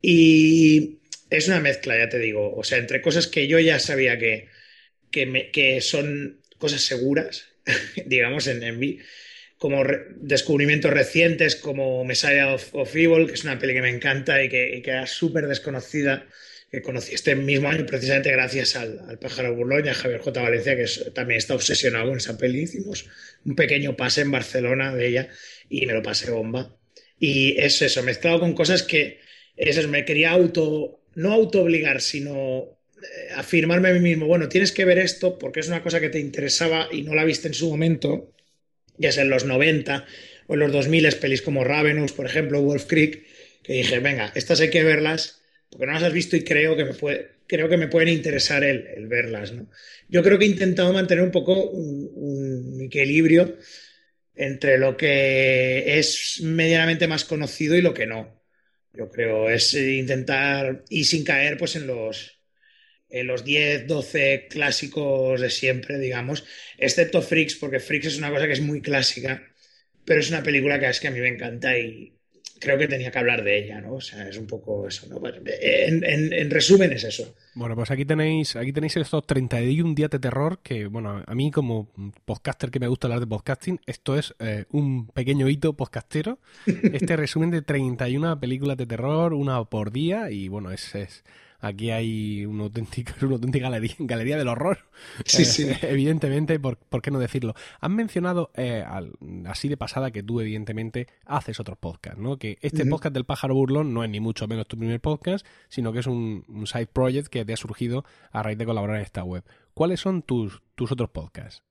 Y 0.00 1.00
es 1.28 1.48
una 1.48 1.60
mezcla, 1.60 1.98
ya 1.98 2.08
te 2.08 2.18
digo, 2.18 2.50
o 2.56 2.64
sea, 2.64 2.78
entre 2.78 3.02
cosas 3.02 3.26
que 3.26 3.46
yo 3.46 3.58
ya 3.58 3.78
sabía 3.78 4.18
que, 4.18 4.48
que, 5.10 5.80
son 5.82 6.40
cosas 6.56 6.80
seguras, 6.80 7.48
digamos, 8.06 8.46
en, 8.46 8.62
en 8.62 8.78
mí, 8.78 9.00
como 9.58 9.84
descubrimientos 10.16 10.94
recientes 10.94 11.56
como 11.56 12.06
Messiah 12.06 12.54
of, 12.54 12.96
Evil, 12.96 13.26
que 13.26 13.34
es 13.34 13.44
una 13.44 13.58
peli 13.58 13.74
que 13.74 13.82
me 13.82 13.90
encanta 13.90 14.42
y 14.42 14.48
que, 14.48 14.78
y 14.78 14.80
que 14.80 14.92
era 14.92 15.06
súper 15.06 15.46
desconocida 15.46 16.26
que 16.72 16.80
conocí 16.80 17.14
este 17.14 17.36
mismo 17.36 17.68
año 17.68 17.84
precisamente 17.84 18.32
gracias 18.32 18.76
al, 18.76 19.18
pájaro 19.20 19.54
burlón 19.54 19.86
a 19.90 19.94
Javier 19.94 20.22
J. 20.22 20.40
Valencia, 20.40 20.74
que 20.74 20.86
también 21.10 21.36
está 21.36 21.54
obsesionado 21.54 22.08
con 22.08 22.16
esa 22.16 22.38
peli. 22.38 22.62
Hicimos 22.62 23.04
un 23.44 23.54
pequeño 23.54 23.94
pase 23.94 24.22
en 24.22 24.30
Barcelona 24.30 24.94
de 24.94 25.06
ella 25.06 25.28
y 25.68 25.84
me 25.84 25.92
lo 25.92 26.02
pasé 26.02 26.30
bomba. 26.30 26.74
Y 27.18 27.60
es 27.60 27.82
eso, 27.82 28.02
mezclado 28.02 28.40
con 28.40 28.54
cosas 28.54 28.82
que 28.82 29.20
eso, 29.54 29.86
me 29.88 30.06
quería 30.06 30.30
auto, 30.30 31.02
no 31.14 31.34
auto 31.34 31.60
obligar, 31.60 32.00
sino 32.00 32.78
eh, 32.96 33.32
afirmarme 33.36 33.90
a 33.90 33.92
mí 33.92 34.00
mismo, 34.00 34.26
bueno, 34.26 34.48
tienes 34.48 34.72
que 34.72 34.86
ver 34.86 34.98
esto 34.98 35.38
porque 35.38 35.60
es 35.60 35.68
una 35.68 35.82
cosa 35.82 36.00
que 36.00 36.08
te 36.08 36.20
interesaba 36.20 36.88
y 36.90 37.02
no 37.02 37.14
la 37.14 37.24
viste 37.24 37.48
en 37.48 37.54
su 37.54 37.68
momento, 37.68 38.32
ya 38.96 39.12
sea 39.12 39.24
en 39.24 39.30
los 39.30 39.44
90 39.44 40.06
o 40.46 40.54
en 40.54 40.60
los 40.60 40.72
2000, 40.72 41.16
pelis 41.20 41.42
como 41.42 41.64
Ravenous, 41.64 42.12
por 42.12 42.24
ejemplo, 42.24 42.62
Wolf 42.62 42.86
Creek, 42.86 43.26
que 43.62 43.74
dije, 43.74 43.98
venga, 43.98 44.32
estas 44.34 44.60
hay 44.60 44.70
que 44.70 44.82
verlas 44.82 45.41
porque 45.72 45.86
no 45.86 45.92
las 45.94 46.02
has 46.02 46.12
visto 46.12 46.36
y 46.36 46.44
creo 46.44 46.76
que 46.76 46.84
me, 46.84 46.92
puede, 46.92 47.30
creo 47.46 47.66
que 47.68 47.78
me 47.78 47.88
pueden 47.88 48.10
interesar 48.10 48.62
el, 48.62 49.06
verlas. 49.08 49.52
¿no? 49.52 49.70
Yo 50.06 50.22
creo 50.22 50.38
que 50.38 50.44
he 50.44 50.48
intentado 50.48 50.92
mantener 50.92 51.24
un 51.24 51.30
poco 51.30 51.70
un, 51.70 52.78
equilibrio 52.82 53.56
entre 54.34 54.76
lo 54.76 54.96
que 54.96 55.98
es 55.98 56.40
medianamente 56.42 57.06
más 57.08 57.24
conocido 57.24 57.74
y 57.74 57.80
lo 57.80 57.94
que 57.94 58.06
no. 58.06 58.42
Yo 58.92 59.10
creo, 59.10 59.48
es 59.48 59.72
intentar, 59.72 60.84
y 60.90 61.04
sin 61.04 61.24
caer 61.24 61.56
pues 61.56 61.76
en 61.76 61.86
los, 61.86 62.42
en 63.08 63.26
los 63.26 63.44
10, 63.44 63.86
12 63.86 64.48
clásicos 64.50 65.40
de 65.40 65.48
siempre, 65.48 65.98
digamos, 65.98 66.44
excepto 66.76 67.22
Freaks, 67.22 67.54
porque 67.56 67.80
Freaks 67.80 68.08
es 68.08 68.18
una 68.18 68.30
cosa 68.30 68.46
que 68.46 68.52
es 68.52 68.60
muy 68.60 68.82
clásica, 68.82 69.42
pero 70.04 70.20
es 70.20 70.28
una 70.28 70.42
película 70.42 70.78
que 70.78 70.88
es 70.88 71.00
que 71.00 71.08
a 71.08 71.12
mí 71.12 71.20
me 71.20 71.28
encanta 71.28 71.78
y, 71.78 72.14
creo 72.62 72.78
que 72.78 72.86
tenía 72.86 73.10
que 73.10 73.18
hablar 73.18 73.42
de 73.42 73.58
ella, 73.58 73.80
¿no? 73.80 73.94
O 73.94 74.00
sea, 74.00 74.28
es 74.28 74.38
un 74.38 74.46
poco 74.46 74.86
eso, 74.86 75.06
¿no? 75.08 75.20
En, 75.26 76.50
resumen 76.50 76.92
es 76.92 77.04
eso. 77.04 77.34
Bueno, 77.54 77.74
pues 77.74 77.90
aquí 77.90 78.04
tenéis, 78.04 78.54
aquí 78.56 78.72
tenéis 78.72 78.96
estos 78.96 79.26
31 79.26 79.94
días 79.94 80.10
de 80.10 80.18
terror 80.18 80.60
que, 80.62 80.86
bueno, 80.86 81.22
a 81.26 81.34
mí 81.34 81.50
como 81.50 81.90
podcaster 82.24 82.70
que 82.70 82.78
me 82.78 82.86
gusta 82.86 83.08
hablar 83.08 83.20
de 83.20 83.26
podcasting, 83.26 83.80
esto 83.86 84.16
es 84.16 84.34
eh, 84.38 84.64
un 84.70 85.08
pequeño 85.08 85.48
hito 85.48 85.74
podcastero. 85.74 86.38
Este 86.92 87.16
resumen 87.16 87.50
de 87.50 87.62
31 87.62 88.38
películas 88.38 88.76
de 88.76 88.86
terror, 88.86 89.34
una 89.34 89.64
por 89.64 89.90
día, 89.90 90.30
y 90.30 90.48
bueno, 90.48 90.70
es, 90.70 90.94
es 90.94 91.24
aquí 91.62 91.90
hay 91.90 92.44
una 92.44 92.64
auténtica, 92.64 93.14
una 93.22 93.36
auténtica 93.36 93.70
galería, 93.70 94.36
del 94.36 94.48
horror. 94.48 94.78
Sí, 95.24 95.46
sí. 95.46 95.70
evidentemente, 95.82 96.60
por, 96.60 96.76
qué 97.00 97.10
no 97.10 97.18
decirlo? 97.18 97.54
Han 97.80 97.96
mencionado 97.96 98.50
eh, 98.54 98.84
así 99.46 99.68
de 99.68 99.78
pasada 99.78 100.10
que 100.10 100.22
tú, 100.22 100.40
evidentemente, 100.40 101.06
haces 101.24 101.58
otros 101.60 101.78
podcasts, 101.78 102.20
¿no? 102.20 102.38
Que 102.38 102.58
este 102.60 102.84
podcast 102.84 103.14
del 103.14 103.24
pájaro 103.24 103.54
burlón 103.54 103.94
no 103.94 104.04
es 104.04 104.10
ni 104.10 104.20
mucho 104.20 104.46
menos 104.46 104.66
tu 104.66 104.76
primer 104.76 105.00
podcast, 105.00 105.46
sino 105.68 105.92
que 105.92 106.00
es 106.00 106.06
un, 106.06 106.44
side 106.66 106.86
project 106.86 107.28
que 107.28 107.44
te 107.44 107.52
ha 107.52 107.56
surgido 107.56 108.04
a 108.30 108.42
raíz 108.42 108.58
de 108.58 108.66
colaborar 108.66 108.96
en 108.96 109.02
esta 109.02 109.24
web. 109.24 109.44
¿Cuáles 109.72 110.00
son 110.00 110.22
tus, 110.22 110.62
tus 110.74 110.92
otros 110.92 111.10
podcasts? 111.10 111.62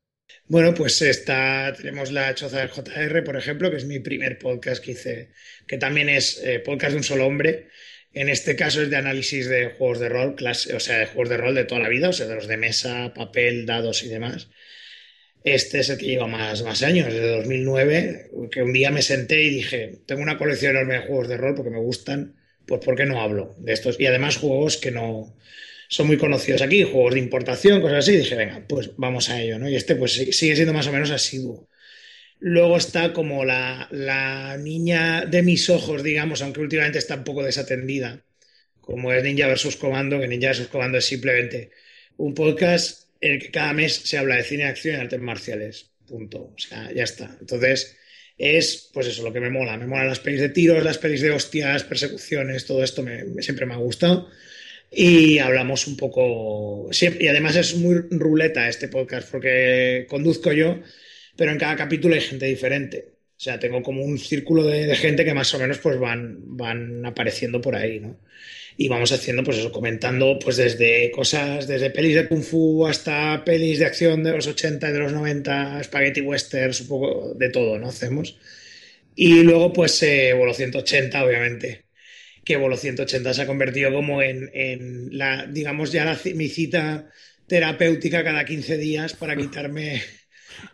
Bueno, 0.48 0.74
pues 0.74 1.02
está, 1.02 1.74
tenemos 1.74 2.12
la 2.12 2.34
Choza 2.36 2.60
del 2.60 2.70
JR, 2.70 3.24
por 3.24 3.36
ejemplo, 3.36 3.70
que 3.70 3.78
es 3.78 3.86
mi 3.86 4.00
primer 4.00 4.38
podcast 4.40 4.84
que 4.84 4.92
hice, 4.92 5.32
que 5.68 5.78
también 5.78 6.10
es 6.10 6.42
eh, 6.44 6.60
podcast 6.60 6.92
de 6.92 6.98
un 6.98 7.04
solo 7.04 7.26
hombre, 7.26 7.70
en 8.14 8.30
este 8.30 8.56
caso 8.56 8.82
es 8.82 8.90
de 8.90 8.98
análisis 8.98 9.48
de 9.48 9.68
juegos 9.78 10.00
de 10.00 10.10
rol, 10.10 10.36
o 10.40 10.80
sea, 10.80 10.98
de 11.00 11.06
juegos 11.06 11.30
de 11.30 11.38
rol 11.38 11.56
de 11.56 11.64
toda 11.66 11.82
la 11.82 11.90
vida, 11.90 12.10
o 12.10 12.14
sea, 12.14 12.28
de 12.28 12.36
los 12.36 12.48
de 12.48 12.58
mesa, 12.58 13.14
papel, 13.14 13.66
dados 13.66 14.04
y 14.04 14.10
demás. 14.10 14.50
Este 15.44 15.80
es 15.80 15.90
el 15.90 15.98
que 15.98 16.06
lleva 16.06 16.28
más, 16.28 16.64
más 16.64 16.84
años, 16.84 17.08
desde 17.08 17.28
2009, 17.38 18.30
que 18.52 18.62
un 18.62 18.74
día 18.74 18.92
me 18.92 19.02
senté 19.02 19.42
y 19.44 19.50
dije, 19.50 20.02
tengo 20.06 20.22
una 20.22 20.38
colección 20.38 20.76
enorme 20.76 20.96
de 20.96 21.08
juegos 21.08 21.28
de 21.30 21.38
rol 21.38 21.56
porque 21.56 21.72
me 21.72 21.80
gustan, 21.80 22.36
pues 22.68 22.82
¿por 22.86 22.96
qué 22.96 23.06
no 23.06 23.22
hablo 23.22 23.56
de 23.58 23.74
estos? 23.74 24.00
Y 24.00 24.06
además 24.06 24.38
juegos 24.38 24.78
que 24.78 24.92
no 24.92 25.36
son 25.90 26.08
muy 26.08 26.18
conocidos 26.18 26.62
aquí, 26.62 26.84
juegos 26.84 27.16
de 27.16 27.20
importación, 27.20 27.82
cosas 27.82 28.00
así, 28.00 28.16
dije, 28.18 28.36
venga, 28.36 28.64
pues 28.68 28.92
vamos 28.98 29.30
a 29.30 29.42
ello, 29.42 29.58
¿no? 29.58 29.70
Y 29.70 29.76
este 29.76 29.96
pues 29.96 30.14
sigue 30.14 30.56
siendo 30.56 30.74
más 30.74 30.88
o 30.88 30.92
menos 30.92 31.12
asiduo. 31.12 31.68
Luego 32.44 32.76
está 32.76 33.14
como 33.14 33.46
la, 33.46 34.58
niña 34.60 35.28
de 35.28 35.44
mis 35.44 35.70
ojos, 35.70 36.02
digamos, 36.02 36.42
aunque 36.42 36.60
últimamente 36.60 36.98
está 36.98 37.14
un 37.14 37.24
poco 37.24 37.44
desatendida, 37.44 38.26
como 38.82 39.14
es 39.14 39.24
Ninja 39.24 39.48
vs. 39.48 39.76
Comando, 39.76 40.20
que 40.20 40.28
Ninja 40.28 40.50
vs. 40.50 40.68
Comando 40.68 40.98
es 40.98 41.06
simplemente 41.06 41.70
un 42.18 42.34
podcast 42.34 43.10
en 43.22 43.34
el 43.34 43.40
que 43.40 43.52
cada 43.52 43.74
mes 43.74 43.94
se 43.94 44.18
habla 44.18 44.38
de 44.38 44.44
cine 44.44 44.64
acción 44.64 44.96
y 44.96 45.00
artes 45.00 45.22
marciales. 45.22 45.92
Punto. 46.08 46.56
O 46.56 46.58
sea, 46.58 46.92
ya 46.92 47.04
está. 47.04 47.38
Entonces, 47.40 47.96
es 48.40 48.90
pues 48.92 49.06
eso 49.06 49.22
lo 49.22 49.32
que 49.32 49.40
me 49.40 49.52
mola. 49.52 49.78
Me 49.78 49.86
molan 49.86 50.08
las 50.08 50.20
pelis 50.20 50.42
de 50.42 50.50
tiros, 50.50 50.84
las 50.84 50.98
pelis 50.98 51.22
de 51.22 51.30
hostias, 51.30 51.84
persecuciones, 51.84 52.66
todo 52.66 52.84
esto 52.84 53.04
me, 53.04 53.44
siempre 53.44 53.68
me 53.68 53.76
ha 53.76 53.78
gustado. 53.78 54.32
Y 54.90 55.38
hablamos 55.38 55.86
un 55.86 55.96
poco. 55.96 56.90
y 56.92 57.28
además 57.28 57.56
es 57.56 57.76
muy 57.76 57.98
ruleta 58.10 58.68
este 58.68 58.88
podcast, 58.88 59.30
porque 59.30 60.08
conduzco 60.10 60.52
yo 60.52 60.80
pero 61.36 61.52
en 61.52 61.58
cada 61.58 61.76
capítulo 61.76 62.16
hay 62.16 62.22
gente 62.22 62.46
diferente. 62.46 63.12
O 63.42 63.44
sea, 63.44 63.60
tengo 63.60 63.82
como 63.82 64.04
un 64.04 64.20
círculo 64.20 64.64
de, 64.66 64.96
gente 64.96 65.26
que 65.26 65.34
más 65.34 65.54
o 65.56 65.60
menos 65.60 65.80
pues 65.80 65.98
van, 66.00 66.38
van 66.56 67.04
apareciendo 67.06 67.60
por 67.60 67.76
ahí, 67.76 68.00
¿no? 68.00 68.20
Y 68.78 68.88
vamos 68.88 69.12
haciendo, 69.12 69.44
pues 69.44 69.58
eso, 69.58 69.72
comentando 69.72 70.38
pues 70.40 70.58
desde 70.58 71.12
cosas, 71.12 71.68
desde 71.68 71.90
pelis 71.90 72.16
de 72.16 72.28
kung 72.28 72.44
fu 72.44 72.86
hasta 72.86 73.44
pelis 73.44 73.80
de 73.80 73.86
acción 73.86 74.24
de 74.24 74.32
los 74.34 74.48
80 74.48 74.90
y 74.90 74.94
de 74.94 75.00
los 75.00 75.14
90, 75.14 75.84
spaghetti 75.84 76.22
westerns, 76.22 76.82
un 76.82 76.88
poco 76.88 77.34
de 77.34 77.50
todo, 77.50 77.80
¿no? 77.80 77.88
Hacemos. 77.88 78.38
Y 79.16 79.44
luego, 79.44 79.74
pues, 79.74 80.02
eh, 80.04 80.34
180, 80.54 81.26
obviamente. 81.26 81.86
Que 82.44 82.58
Bolo 82.58 82.78
180 82.78 83.34
se 83.34 83.42
ha 83.42 83.48
convertido 83.48 83.92
como 83.92 84.22
en, 84.22 84.50
en 84.54 85.18
la, 85.18 85.46
digamos, 85.48 85.92
ya 85.92 86.06
la, 86.06 86.20
mi 86.36 86.48
cita 86.50 87.10
terapéutica 87.48 88.24
cada 88.24 88.46
15 88.46 88.78
días 88.78 89.14
para 89.14 89.36
quitarme 89.36 90.02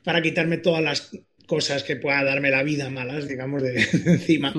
para 0.03 0.22
quitarme 0.22 0.58
todas 0.58 0.84
las 0.84 1.12
cosas 1.48 1.84
que 1.84 1.96
pueda 1.96 2.24
darme 2.24 2.51
la 2.51 2.62
vida 2.62 2.89
malas, 2.91 3.27
digamos, 3.27 3.63
de, 3.63 3.82
encima, 4.06 4.53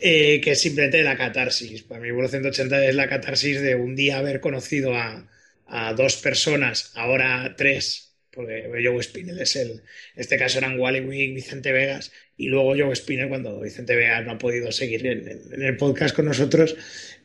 eh, 0.00 0.40
que 0.42 0.52
es 0.52 0.60
simplemente 0.60 1.02
la 1.04 1.16
catarsis. 1.16 1.82
Para 1.82 2.00
mí, 2.00 2.10
Vuelo 2.10 2.28
180 2.28 2.86
es 2.86 2.94
la 2.96 3.08
catarsis 3.08 3.60
de 3.60 3.76
un 3.76 3.94
día 3.94 4.18
haber 4.18 4.40
conocido 4.40 4.94
a, 4.94 5.28
dos 5.96 6.16
personas, 6.18 6.92
ahora 6.94 7.54
tres, 7.56 8.14
porque 8.30 8.70
Joe 8.84 9.02
Spinell 9.02 9.40
es 9.40 9.56
el, 9.56 9.70
en 9.70 9.82
este 10.14 10.38
caso 10.38 10.58
eran 10.58 10.78
Wally 10.78 11.00
Wick, 11.00 11.34
Vicente 11.34 11.72
Vegas, 11.72 12.12
y 12.36 12.46
luego 12.46 12.76
Joe 12.78 12.94
Spinell, 12.94 13.28
cuando 13.28 13.60
Vicente 13.60 13.96
Vegas 13.96 14.24
no 14.24 14.32
ha 14.32 14.38
podido 14.38 14.70
seguir 14.70 15.04
en, 15.04 15.60
el 15.60 15.76
podcast 15.76 16.14
con 16.14 16.26
nosotros, 16.26 16.76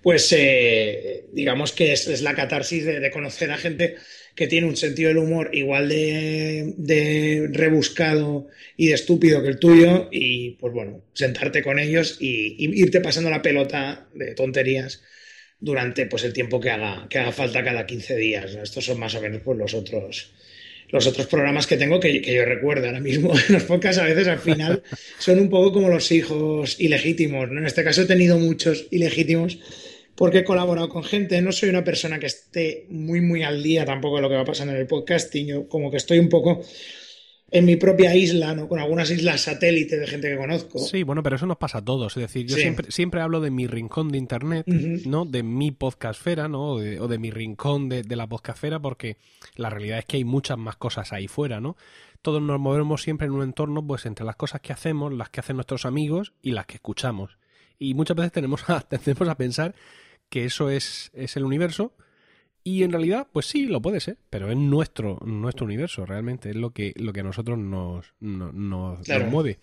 pues 0.01 0.33
eh, 0.35 1.25
digamos 1.31 1.71
que 1.71 1.93
es, 1.93 2.21
la 2.23 2.33
catarsis 2.33 2.83
de 2.83 3.11
conocer 3.11 3.51
a 3.51 3.57
gente 3.57 3.97
que 4.41 4.47
tiene 4.47 4.65
un 4.65 4.75
sentido 4.75 5.09
del 5.09 5.19
humor 5.19 5.51
igual 5.53 5.87
de, 5.87 7.47
rebuscado 7.51 8.47
y 8.75 8.87
de 8.87 8.95
estúpido 8.95 9.43
que 9.43 9.49
el 9.49 9.59
tuyo 9.59 10.09
y 10.11 10.53
pues 10.53 10.73
bueno, 10.73 11.03
sentarte 11.13 11.61
con 11.61 11.77
ellos 11.77 12.17
y, 12.19 12.55
irte 12.81 13.01
pasando 13.01 13.29
la 13.29 13.43
pelota 13.43 14.07
de 14.15 14.33
tonterías 14.33 15.03
durante 15.59 16.07
pues 16.07 16.23
el 16.23 16.33
tiempo 16.33 16.59
que 16.59 16.71
haga, 16.71 17.05
que 17.07 17.19
haga 17.19 17.31
falta 17.31 17.63
cada 17.63 17.85
15 17.85 18.15
días. 18.15 18.55
Estos 18.55 18.83
son 18.83 18.99
más 18.99 19.13
o 19.13 19.21
menos 19.21 19.43
pues 19.43 19.59
los 19.59 19.75
otros 19.75 20.33
los 20.89 21.05
otros 21.05 21.27
programas 21.27 21.67
que 21.67 21.77
tengo 21.77 21.99
que, 21.99 22.19
yo 22.21 22.43
recuerdo 22.43 22.87
ahora 22.87 22.99
mismo. 22.99 23.33
Los 23.49 23.63
podcasts 23.63 24.01
a 24.01 24.05
veces 24.05 24.27
al 24.27 24.39
final 24.39 24.81
son 25.19 25.39
un 25.39 25.49
poco 25.49 25.71
como 25.71 25.87
los 25.87 26.11
hijos 26.11 26.77
ilegítimos. 26.79 27.49
En 27.49 27.65
este 27.65 27.83
caso 27.83 28.01
he 28.01 28.05
tenido 28.05 28.39
muchos 28.39 28.87
ilegítimos 28.89 29.59
porque 30.15 30.39
he 30.39 30.43
colaborado 30.43 30.89
con 30.89 31.03
gente. 31.03 31.41
No 31.41 31.51
soy 31.51 31.69
una 31.69 31.83
persona 31.83 32.19
que 32.19 32.27
esté 32.27 32.85
muy, 32.89 33.21
muy 33.21 33.43
al 33.43 33.63
día 33.63 33.85
tampoco 33.85 34.17
de 34.17 34.21
lo 34.21 34.29
que 34.29 34.35
va 34.35 34.45
pasando 34.45 34.73
en 34.73 34.79
el 34.79 34.87
podcasting. 34.87 35.47
Yo 35.47 35.67
como 35.67 35.89
que 35.89 35.97
estoy 35.97 36.19
un 36.19 36.29
poco 36.29 36.61
en 37.51 37.65
mi 37.65 37.75
propia 37.75 38.15
isla, 38.15 38.55
¿no? 38.55 38.67
Con 38.69 38.79
algunas 38.79 39.11
islas 39.11 39.41
satélite 39.41 39.97
de 39.97 40.07
gente 40.07 40.29
que 40.29 40.37
conozco. 40.37 40.79
Sí, 40.79 41.03
bueno, 41.03 41.21
pero 41.21 41.35
eso 41.35 41.45
nos 41.45 41.57
pasa 41.57 41.79
a 41.79 41.85
todos. 41.85 42.15
Es 42.15 42.21
decir, 42.21 42.47
yo 42.47 42.55
siempre, 42.55 42.89
siempre 42.91 43.19
hablo 43.21 43.41
de 43.41 43.51
mi 43.51 43.67
rincón 43.67 44.09
de 44.09 44.17
internet, 44.17 44.65
¿no? 44.67 45.25
De 45.25 45.43
mi 45.43 45.71
podcastfera, 45.71 46.47
¿no? 46.47 46.71
O 46.71 46.79
de, 46.79 47.17
mi 47.19 47.29
rincón 47.29 47.89
de, 47.89 48.03
de, 48.03 48.15
la 48.15 48.27
podcastfera, 48.27 48.79
porque 48.79 49.17
la 49.55 49.69
realidad 49.69 49.99
es 49.99 50.05
que 50.05 50.17
hay 50.17 50.23
muchas 50.23 50.57
más 50.57 50.77
cosas 50.77 51.11
ahí 51.11 51.27
fuera, 51.27 51.59
¿no? 51.59 51.75
Todos 52.21 52.41
nos 52.41 52.59
movemos 52.59 53.01
siempre 53.01 53.27
en 53.27 53.33
un 53.33 53.43
entorno, 53.43 53.85
pues, 53.85 54.05
entre 54.05 54.25
las 54.25 54.37
cosas 54.37 54.61
que 54.61 54.71
hacemos, 54.71 55.11
las 55.11 55.29
que 55.29 55.41
hacen 55.41 55.57
nuestros 55.57 55.85
amigos 55.85 56.33
y 56.41 56.51
las 56.51 56.65
que 56.65 56.75
escuchamos. 56.75 57.40
Y 57.81 57.95
muchas 57.95 58.15
veces 58.15 58.31
tenemos 58.31 58.69
a, 58.69 58.79
tendemos 58.87 59.27
a 59.27 59.35
pensar 59.35 59.73
que 60.29 60.45
eso 60.45 60.69
es, 60.69 61.09
es 61.15 61.35
el 61.35 61.43
universo, 61.43 61.93
y 62.63 62.83
en 62.83 62.91
realidad, 62.91 63.27
pues 63.33 63.47
sí, 63.47 63.65
lo 63.65 63.81
puede 63.81 63.99
ser, 63.99 64.17
pero 64.29 64.51
es 64.51 64.55
nuestro, 64.55 65.17
nuestro 65.25 65.65
universo, 65.65 66.05
realmente, 66.05 66.51
es 66.51 66.55
lo 66.55 66.69
que, 66.69 66.93
lo 66.95 67.11
que 67.11 67.21
a 67.21 67.23
nosotros 67.23 67.57
nos, 67.57 68.13
nos, 68.19 69.09
mueve. 69.31 69.57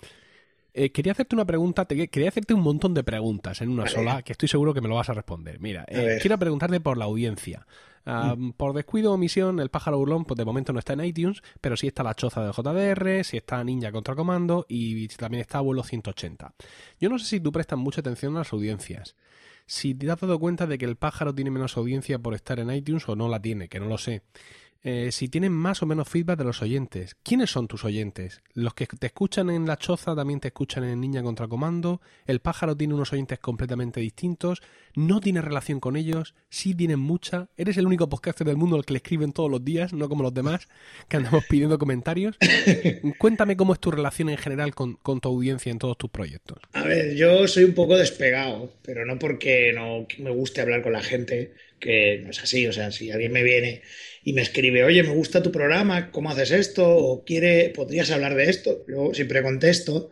Eh, 0.78 0.92
quería 0.92 1.10
hacerte 1.10 1.34
una 1.34 1.44
pregunta, 1.44 1.86
quería 1.86 2.28
hacerte 2.28 2.54
un 2.54 2.60
montón 2.60 2.94
de 2.94 3.02
preguntas 3.02 3.60
en 3.62 3.68
una 3.70 3.88
sola, 3.88 4.22
que 4.22 4.30
estoy 4.30 4.48
seguro 4.48 4.72
que 4.72 4.80
me 4.80 4.86
lo 4.86 4.94
vas 4.94 5.10
a 5.10 5.12
responder. 5.12 5.58
Mira, 5.58 5.84
eh, 5.88 6.18
quiero 6.20 6.38
preguntarte 6.38 6.78
por 6.78 6.96
la 6.96 7.06
audiencia. 7.06 7.66
Mm. 8.04 8.50
Por 8.50 8.74
descuido 8.74 9.10
o 9.10 9.14
omisión, 9.14 9.58
el 9.58 9.70
pájaro 9.70 9.98
burlón, 9.98 10.24
pues 10.24 10.38
de 10.38 10.44
momento 10.44 10.72
no 10.72 10.78
está 10.78 10.92
en 10.92 11.04
iTunes, 11.04 11.42
pero 11.60 11.76
sí 11.76 11.88
está 11.88 12.04
la 12.04 12.14
choza 12.14 12.46
de 12.46 12.52
JDR, 12.52 13.24
sí 13.24 13.36
está 13.36 13.62
Ninja 13.64 13.90
contra 13.90 14.14
Comando 14.14 14.66
y 14.68 15.08
también 15.08 15.40
está 15.40 15.60
Vuelo 15.60 15.82
180. 15.82 16.54
Yo 17.00 17.08
no 17.08 17.18
sé 17.18 17.26
si 17.26 17.40
tú 17.40 17.50
prestas 17.50 17.78
mucha 17.78 18.00
atención 18.00 18.36
a 18.36 18.40
las 18.40 18.52
audiencias 18.52 19.16
si 19.68 19.94
te 19.94 20.10
has 20.10 20.18
dado 20.18 20.38
cuenta 20.38 20.66
de 20.66 20.78
que 20.78 20.86
el 20.86 20.96
pájaro 20.96 21.34
tiene 21.34 21.50
menos 21.50 21.76
audiencia 21.76 22.18
por 22.18 22.34
estar 22.34 22.58
en 22.58 22.70
iTunes 22.70 23.06
o 23.06 23.14
no 23.14 23.28
la 23.28 23.40
tiene, 23.40 23.68
que 23.68 23.78
no 23.78 23.86
lo 23.86 23.98
sé. 23.98 24.22
Eh, 24.84 25.10
si 25.10 25.28
tienen 25.28 25.52
más 25.52 25.82
o 25.82 25.86
menos 25.86 26.08
feedback 26.08 26.38
de 26.38 26.44
los 26.44 26.62
oyentes. 26.62 27.16
¿Quiénes 27.24 27.50
son 27.50 27.66
tus 27.66 27.84
oyentes? 27.84 28.42
¿Los 28.54 28.74
que 28.74 28.86
te 28.86 29.08
escuchan 29.08 29.50
en 29.50 29.66
La 29.66 29.76
Choza 29.76 30.14
también 30.14 30.38
te 30.38 30.48
escuchan 30.48 30.84
en 30.84 31.00
Niña 31.00 31.22
contra 31.22 31.48
Comando? 31.48 32.00
¿El 32.26 32.40
pájaro 32.40 32.76
tiene 32.76 32.94
unos 32.94 33.12
oyentes 33.12 33.40
completamente 33.40 34.00
distintos? 34.00 34.62
¿No 34.94 35.20
tiene 35.20 35.42
relación 35.42 35.80
con 35.80 35.96
ellos? 35.96 36.34
¿Sí 36.48 36.74
tienen 36.74 37.00
mucha? 37.00 37.48
¿Eres 37.56 37.76
el 37.76 37.86
único 37.86 38.08
podcaster 38.08 38.46
del 38.46 38.56
mundo 38.56 38.76
al 38.76 38.84
que 38.84 38.92
le 38.92 38.98
escriben 38.98 39.32
todos 39.32 39.50
los 39.50 39.64
días, 39.64 39.92
no 39.92 40.08
como 40.08 40.22
los 40.22 40.32
demás, 40.32 40.68
que 41.08 41.16
andamos 41.16 41.44
pidiendo 41.46 41.78
comentarios? 41.78 42.36
Cuéntame 43.18 43.56
cómo 43.56 43.72
es 43.72 43.80
tu 43.80 43.90
relación 43.90 44.28
en 44.28 44.38
general 44.38 44.76
con, 44.76 44.94
con 44.94 45.20
tu 45.20 45.28
audiencia 45.28 45.72
en 45.72 45.78
todos 45.78 45.98
tus 45.98 46.10
proyectos. 46.10 46.58
A 46.72 46.84
ver, 46.84 47.16
yo 47.16 47.48
soy 47.48 47.64
un 47.64 47.74
poco 47.74 47.96
despegado, 47.96 48.72
pero 48.82 49.04
no 49.04 49.18
porque 49.18 49.72
no 49.74 50.06
me 50.22 50.30
guste 50.30 50.60
hablar 50.60 50.82
con 50.82 50.92
la 50.92 51.02
gente, 51.02 51.52
que 51.78 52.20
no 52.24 52.30
es 52.30 52.40
así, 52.40 52.66
o 52.66 52.72
sea, 52.72 52.90
si 52.90 53.10
alguien 53.10 53.32
me 53.32 53.42
viene 53.42 53.82
y 54.22 54.32
me 54.32 54.42
escribe, 54.42 54.84
oye, 54.84 55.02
me 55.02 55.10
gusta 55.10 55.42
tu 55.42 55.52
programa, 55.52 56.10
¿cómo 56.10 56.30
haces 56.30 56.50
esto? 56.50 56.86
O 56.86 57.24
quiere, 57.24 57.70
podrías 57.70 58.10
hablar 58.10 58.34
de 58.34 58.50
esto. 58.50 58.84
Yo 58.88 59.14
siempre 59.14 59.42
contesto. 59.42 60.10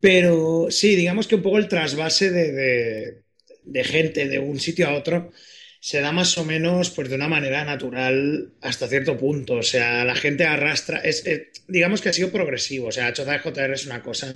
Pero 0.00 0.66
sí, 0.70 0.96
digamos 0.96 1.26
que 1.26 1.36
un 1.36 1.42
poco 1.42 1.58
el 1.58 1.68
trasvase 1.68 2.30
de, 2.30 3.22
gente 3.84 4.28
de 4.28 4.38
un 4.38 4.60
sitio 4.60 4.88
a 4.88 4.94
otro 4.94 5.32
se 5.80 6.00
da 6.00 6.12
más 6.12 6.36
o 6.38 6.44
menos 6.44 6.90
pues 6.90 7.08
de 7.08 7.14
una 7.14 7.28
manera 7.28 7.64
natural 7.64 8.52
hasta 8.60 8.88
cierto 8.88 9.16
punto. 9.16 9.54
O 9.54 9.62
sea, 9.62 10.04
la 10.04 10.14
gente 10.14 10.44
arrastra, 10.44 10.98
es, 10.98 11.24
digamos 11.68 12.02
que 12.02 12.10
ha 12.10 12.12
sido 12.12 12.30
progresivo. 12.30 12.88
O 12.88 12.92
sea, 12.92 13.14
JR 13.14 13.72
es 13.72 13.86
una 13.86 14.02
cosa 14.02 14.34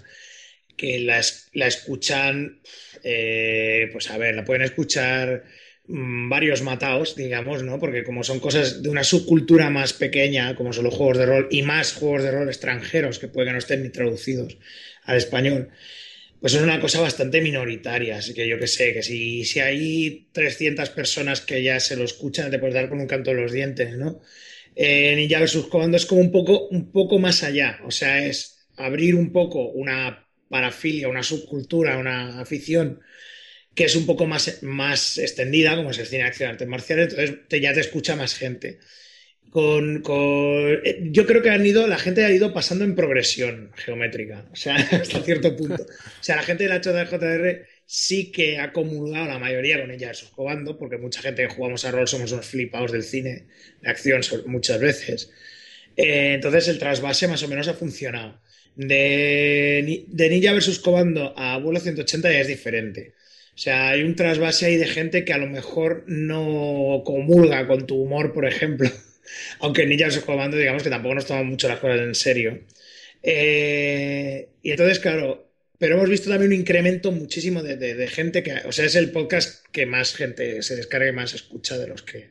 que 0.77 1.01
la, 1.01 1.19
escuchan, 1.67 2.61
eh, 3.05 3.91
pues 3.93 4.11
a 4.11 4.17
ver, 4.17 4.35
la 4.37 4.45
pueden 4.45 4.63
escuchar 4.63 5.45
varios 5.89 6.63
mataos, 6.63 7.17
digamos, 7.17 7.63
¿no? 7.63 7.79
Porque 7.81 8.05
como 8.05 8.23
son 8.23 8.41
cosas 8.41 8.83
de 8.83 8.91
una 8.91 9.05
subcultura 9.05 9.71
más 9.71 9.95
pequeña, 9.95 10.55
como 10.55 10.73
son 10.73 10.85
los 10.85 10.95
juegos 10.95 11.17
de 11.17 11.27
rol, 11.27 11.49
y 11.51 11.63
más 11.63 11.95
juegos 11.95 12.23
de 12.23 12.31
rol 12.31 12.49
extranjeros 12.49 13.19
que 13.19 13.29
pueden 13.29 13.49
que 13.49 13.53
no 13.55 13.59
estén 13.59 13.83
ni 13.83 13.89
traducidos 13.89 14.59
al 15.05 15.17
español, 15.17 15.71
pues 16.41 16.55
es 16.55 16.63
una 16.63 16.81
cosa 16.81 17.01
bastante 17.01 17.41
minoritaria. 17.41 18.19
Así 18.19 18.35
que 18.35 18.47
yo 18.47 18.59
que 18.59 18.67
sé, 18.67 18.93
que 18.93 19.03
si, 19.03 19.45
si 19.45 19.61
hay 19.61 20.29
300 20.33 20.91
personas 20.91 21.41
que 21.41 21.63
ya 21.63 21.81
se 21.81 21.97
lo 21.97 22.05
escuchan, 22.05 22.51
te 22.51 22.59
puedes 22.59 22.75
dar 22.75 22.89
con 22.91 23.01
un 23.01 23.07
canto 23.07 23.31
de 23.31 23.41
los 23.41 23.53
dientes, 23.53 23.97
¿no? 23.97 24.21
Eh, 24.77 25.17
Ninja 25.17 25.41
vs. 25.41 25.67
Comando 25.71 25.97
es 25.97 26.07
como 26.07 26.21
un 26.21 26.31
poco, 26.31 26.69
un 26.69 26.93
poco 26.93 27.19
más 27.19 27.43
allá. 27.43 27.81
O 27.85 27.91
sea, 27.91 28.25
es 28.27 28.69
abrir 28.77 29.15
un 29.15 29.33
poco 29.33 29.69
una 29.71 30.29
parafilia, 30.49 31.09
una 31.09 31.23
subcultura, 31.23 31.99
una 31.99 32.41
afición 32.41 33.01
que 33.79 33.85
es 33.85 33.95
un 33.95 34.07
poco 34.07 34.27
más, 34.27 34.61
más 34.65 35.19
extendida, 35.19 35.77
como 35.77 35.93
es 35.93 35.99
el 35.99 36.07
cine 36.07 36.25
de 36.25 36.29
acción 36.31 36.51
artes 36.51 36.67
marciales, 36.67 37.15
entonces 37.17 37.61
ya 37.61 37.73
te 37.73 37.79
escucha 37.79 38.17
más 38.17 38.35
gente. 38.35 38.81
Con, 39.51 40.03
eh, 40.85 40.99
yo 41.13 41.25
creo 41.27 41.43
que 41.43 41.51
han 41.51 41.65
ido, 41.65 41.87
la 41.87 41.97
gente 41.97 42.25
ha 42.25 42.33
ido 42.33 42.53
pasando 42.53 42.85
en 42.85 42.97
progresión 42.97 43.71
geométrica, 43.77 44.49
o 44.53 44.57
sea, 44.57 44.75
hasta 45.01 45.23
cierto 45.23 45.55
punto. 45.57 45.85
O 45.85 46.23
sea, 46.23 46.35
la 46.35 46.43
gente 46.43 46.65
de 46.65 46.71
la 46.71 46.81
JR 46.81 47.67
sí 47.87 48.33
que 48.33 48.59
ha 48.59 48.73
comulgado 48.73 49.29
la 49.29 49.39
mayoría 49.39 49.81
con 49.81 49.93
ella 49.93 50.11
esos 50.11 50.31
jugando, 50.31 50.77
porque 50.77 50.99
mucha 50.99 51.23
gente 51.23 51.47
que 51.47 51.55
jugamos 51.55 51.85
a 51.85 51.93
rol 51.93 52.09
somos 52.09 52.33
unos 52.33 52.47
flipados 52.47 52.91
del 52.91 53.05
cine 53.05 53.47
de 53.81 53.89
acción 53.89 54.23
muchas 54.47 54.81
veces. 54.81 55.31
Eh, 55.97 56.33
entonces 56.35 56.67
el 56.67 56.81
trasvase 56.81 57.29
más 57.29 57.45
o 57.45 57.49
menos 57.49 57.69
ha 57.69 57.75
funcionado. 57.75 58.41
De, 58.75 60.05
de 60.09 60.31
Ninja 60.31 60.53
versus 60.53 60.81
Comando 60.81 61.33
a 61.37 61.59
Vuelo 61.59 61.79
180 61.79 62.33
ya 62.33 62.41
es 62.41 62.49
diferente. 62.49 63.15
O 63.59 63.61
sea, 63.61 63.89
hay 63.89 64.05
un 64.05 64.15
trasvase 64.15 64.67
ahí 64.67 64.77
de 64.77 64.87
gente 64.87 65.25
que 65.25 65.33
a 65.33 65.39
lo 65.39 65.49
mejor 65.49 66.05
no 66.07 67.03
comulga 67.05 67.67
con 67.67 67.89
tu 67.89 67.97
humor, 67.97 68.33
por 68.33 68.47
ejemplo. 68.47 68.89
Aunque 69.59 69.85
ni 69.85 69.99
ya 69.99 70.13
se 70.13 70.21
jugando, 70.21 70.57
digamos 70.57 70.85
que 70.85 70.91
tampoco 70.91 71.17
nos 71.17 71.27
toman 71.27 71.49
mucho 71.49 71.67
las 71.67 71.81
cosas 71.81 71.99
en 71.99 72.15
serio. 72.15 72.61
Eh, 73.21 74.51
y 74.63 74.71
entonces, 74.71 75.01
claro, 75.01 75.51
pero 75.77 75.97
hemos 75.97 76.09
visto 76.09 76.31
también 76.31 76.53
un 76.53 76.61
incremento 76.61 77.11
muchísimo 77.11 77.65
de, 77.65 78.07
gente 78.07 78.45
que, 78.45 78.53
o 78.65 78.71
sea, 78.71 78.85
es 78.85 78.95
el 78.95 79.11
podcast 79.11 79.67
que 79.73 79.87
más 79.87 80.15
gente 80.15 80.63
se 80.63 80.77
descarga 80.77 81.09
y 81.09 81.13
más 81.13 81.35
escucha 81.35 81.77
de 81.79 81.89
los 81.89 82.03
que 82.03 82.31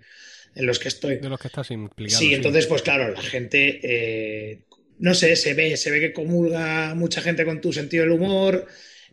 en 0.55 0.65
los 0.65 0.79
que 0.79 0.87
estoy. 0.87 1.17
De 1.17 1.27
los 1.27 1.41
que 1.41 1.47
estás 1.47 1.69
implicado. 1.71 2.21
Sí, 2.21 2.35
entonces, 2.35 2.67
pues 2.67 2.83
claro, 2.83 3.11
la 3.11 3.21
gente, 3.21 3.81
eh, 3.83 4.61
no 4.99 5.13
sé, 5.13 5.35
se 5.35 5.53
ve, 5.55 5.75
se 5.75 5.91
ve 5.91 5.99
que 5.99 6.13
comulga 6.13 6.95
mucha 6.95 7.19
gente 7.19 7.43
con 7.43 7.59
tu 7.59 7.73
sentido 7.73 8.05
del 8.05 8.13
humor. 8.13 8.65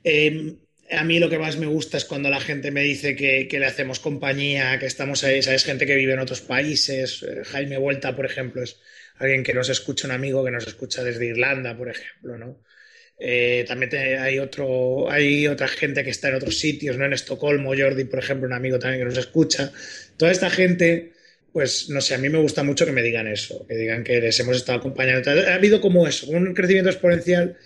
Eh, 0.04 0.58
a 0.90 1.04
mí 1.04 1.18
lo 1.18 1.30
que 1.30 1.38
más 1.38 1.56
me 1.56 1.66
gusta 1.66 1.96
es 1.96 2.04
cuando 2.04 2.28
la 2.28 2.40
gente 2.40 2.70
me 2.70 2.82
dice 2.82 3.16
que, 3.16 3.48
le 3.50 3.66
hacemos 3.66 4.00
compañía, 4.00 4.78
que 4.78 4.86
estamos 4.86 5.24
ahí, 5.24 5.42
sabes, 5.42 5.64
gente 5.64 5.86
que 5.86 5.94
vive 5.94 6.12
en 6.12 6.20
otros 6.20 6.40
países. 6.40 7.22
Eh, 7.22 7.42
Jaime 7.44 7.78
Vuelta, 7.78 8.14
por 8.14 8.26
ejemplo, 8.26 8.62
es 8.62 8.78
alguien 9.18 9.42
que 9.42 9.54
nos 9.54 9.68
escucha, 9.68 10.06
un 10.06 10.12
amigo 10.12 10.44
que 10.44 10.50
nos 10.50 10.66
escucha 10.66 11.02
desde 11.02 11.26
Irlanda, 11.26 11.76
por 11.76 11.88
ejemplo, 11.88 12.38
¿no? 12.38 12.62
Eh, 13.18 13.64
también 13.68 13.94
hay 14.18 14.38
otro, 14.40 15.10
hay 15.10 15.46
otra 15.46 15.68
gente 15.68 16.02
que 16.02 16.10
está 16.10 16.28
en 16.28 16.34
otros 16.34 16.58
sitios, 16.58 16.96
¿no? 16.96 17.04
En 17.06 17.12
Estocolmo, 17.12 17.72
Jordi, 17.76 18.04
por 18.04 18.18
ejemplo, 18.18 18.46
un 18.46 18.52
amigo 18.52 18.78
también 18.78 19.00
que 19.00 19.04
nos 19.06 19.18
escucha. 19.18 19.72
Toda 20.16 20.32
esta 20.32 20.50
gente, 20.50 21.12
pues 21.52 21.88
no 21.90 22.00
sé, 22.00 22.14
a 22.14 22.18
mí 22.18 22.28
me 22.28 22.38
gusta 22.38 22.64
mucho 22.64 22.84
que 22.84 22.92
me 22.92 23.02
digan 23.02 23.28
eso, 23.28 23.66
que 23.66 23.76
digan 23.76 24.02
que 24.02 24.20
les 24.20 24.38
hemos 24.40 24.56
estado 24.56 24.78
acompañando. 24.78 25.30
Ha 25.30 25.54
habido 25.54 25.80
como 25.80 26.06
eso, 26.08 26.26
un 26.28 26.52
crecimiento 26.54 26.90
exponencial 26.90 27.56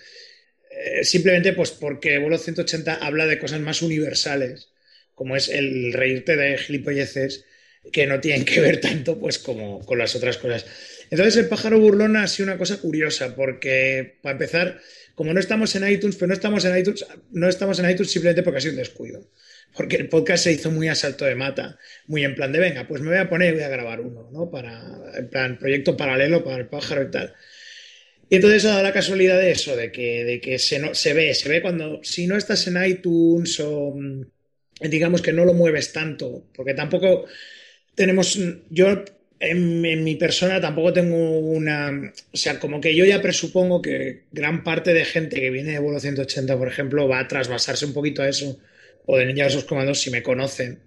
eh, 0.79 1.03
simplemente 1.03 1.51
pues 1.51 1.71
porque 1.71 2.19
Vuelo 2.19 2.37
180 2.37 2.95
habla 2.95 3.27
de 3.27 3.37
cosas 3.37 3.59
más 3.59 3.81
universales, 3.81 4.69
como 5.13 5.35
es 5.35 5.49
el 5.49 5.91
reírte 5.91 6.37
de 6.37 6.57
gilipolleces 6.57 7.43
que 7.91 8.07
no 8.07 8.21
tienen 8.21 8.45
que 8.45 8.61
ver 8.61 8.79
tanto 8.79 9.19
pues 9.19 9.39
como 9.39 9.85
con 9.85 9.97
las 9.97 10.15
otras 10.15 10.37
cosas. 10.37 10.65
Entonces 11.09 11.35
el 11.35 11.49
pájaro 11.49 11.79
burlón 11.79 12.15
ha 12.15 12.27
sido 12.27 12.47
una 12.47 12.57
cosa 12.57 12.77
curiosa 12.77 13.35
porque 13.35 14.19
para 14.21 14.33
empezar, 14.33 14.79
como 15.15 15.33
no 15.33 15.41
estamos 15.41 15.75
en 15.75 15.89
iTunes, 15.89 16.15
pero 16.15 16.27
no 16.27 16.33
estamos 16.33 16.63
en 16.63 16.77
iTunes, 16.77 17.05
no 17.31 17.49
estamos 17.49 17.79
en 17.79 17.89
iTunes 17.89 18.11
simplemente 18.11 18.43
porque 18.43 18.59
ha 18.59 18.61
sido 18.61 18.73
un 18.73 18.79
descuido. 18.79 19.29
Porque 19.75 19.97
el 19.97 20.07
podcast 20.07 20.45
se 20.45 20.53
hizo 20.53 20.71
muy 20.71 20.87
a 20.87 20.95
salto 20.95 21.25
de 21.25 21.35
mata, 21.35 21.77
muy 22.07 22.23
en 22.23 22.35
plan 22.35 22.53
de 22.53 22.59
venga, 22.59 22.87
pues 22.87 23.01
me 23.01 23.09
voy 23.09 23.17
a 23.17 23.29
poner 23.29 23.49
y 23.49 23.57
voy 23.57 23.63
a 23.63 23.69
grabar 23.69 23.99
uno, 23.99 24.29
¿no? 24.31 24.49
Para, 24.49 24.81
en 25.15 25.29
plan, 25.29 25.59
proyecto 25.59 25.97
paralelo 25.97 26.43
para 26.43 26.57
el 26.57 26.67
pájaro 26.67 27.03
y 27.03 27.11
tal. 27.11 27.35
Y 28.29 28.35
entonces 28.35 28.65
ha 28.65 28.69
dado 28.69 28.83
la 28.83 28.93
casualidad 28.93 29.39
de 29.39 29.51
eso, 29.51 29.75
de 29.75 29.91
que, 29.91 30.23
de 30.23 30.39
que 30.39 30.59
se, 30.59 30.79
no, 30.79 30.93
se 30.93 31.13
ve, 31.13 31.33
se 31.33 31.49
ve 31.49 31.61
cuando, 31.61 31.99
si 32.03 32.27
no 32.27 32.37
estás 32.37 32.67
en 32.67 32.83
iTunes 32.83 33.59
o 33.59 33.95
mm, 33.95 34.21
digamos 34.81 35.21
que 35.21 35.33
no 35.33 35.45
lo 35.45 35.53
mueves 35.53 35.91
tanto, 35.93 36.45
porque 36.55 36.73
tampoco 36.75 37.25
tenemos, 37.95 38.39
yo 38.69 39.03
en, 39.39 40.03
mi 40.03 40.15
persona 40.15 40.61
tampoco 40.61 40.93
tengo 40.93 41.39
una, 41.39 42.13
o 42.31 42.37
sea, 42.37 42.59
como 42.59 42.79
que 42.81 42.95
yo 42.95 43.05
ya 43.05 43.21
presupongo 43.21 43.81
que 43.81 44.25
gran 44.31 44.63
parte 44.63 44.93
de 44.93 45.05
gente 45.05 45.39
que 45.39 45.49
viene 45.49 45.71
de 45.73 45.79
vuelo 45.79 45.99
180, 45.99 46.57
por 46.57 46.67
ejemplo, 46.67 47.07
va 47.07 47.19
a 47.19 47.27
trasvasarse 47.27 47.85
un 47.85 47.93
poquito 47.93 48.21
a 48.21 48.29
eso, 48.29 48.59
o 49.05 49.17
de 49.17 49.25
Ninja 49.25 49.47
esos 49.47 49.63
Comandos 49.65 50.01
si 50.01 50.11
me 50.11 50.23
conocen. 50.23 50.79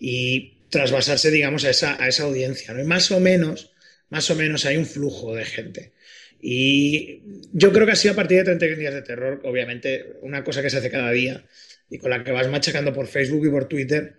y 0.00 0.54
trasvasarse, 0.70 1.30
digamos, 1.30 1.64
a 1.64 1.70
esa, 1.70 2.02
a 2.02 2.08
esa 2.08 2.24
audiencia, 2.24 2.74
¿no? 2.74 2.82
Y 2.82 2.84
más 2.84 3.10
o 3.12 3.20
menos, 3.20 3.72
más 4.10 4.30
o 4.30 4.34
menos 4.36 4.66
hay 4.66 4.76
un 4.76 4.86
flujo 4.86 5.34
de 5.34 5.44
gente. 5.44 5.92
Y 6.40 7.22
yo 7.52 7.72
creo 7.72 7.86
que 7.86 7.92
ha 7.92 7.96
sido 7.96 8.12
a 8.12 8.16
partir 8.16 8.38
de 8.38 8.44
31 8.44 8.78
días 8.78 8.94
de 8.94 9.02
terror, 9.02 9.40
obviamente, 9.44 10.16
una 10.22 10.44
cosa 10.44 10.62
que 10.62 10.70
se 10.70 10.78
hace 10.78 10.90
cada 10.90 11.10
día 11.10 11.44
y 11.90 11.98
con 11.98 12.10
la 12.10 12.22
que 12.22 12.32
vas 12.32 12.48
machacando 12.48 12.92
por 12.92 13.06
Facebook 13.06 13.46
y 13.46 13.50
por 13.50 13.68
Twitter, 13.68 14.16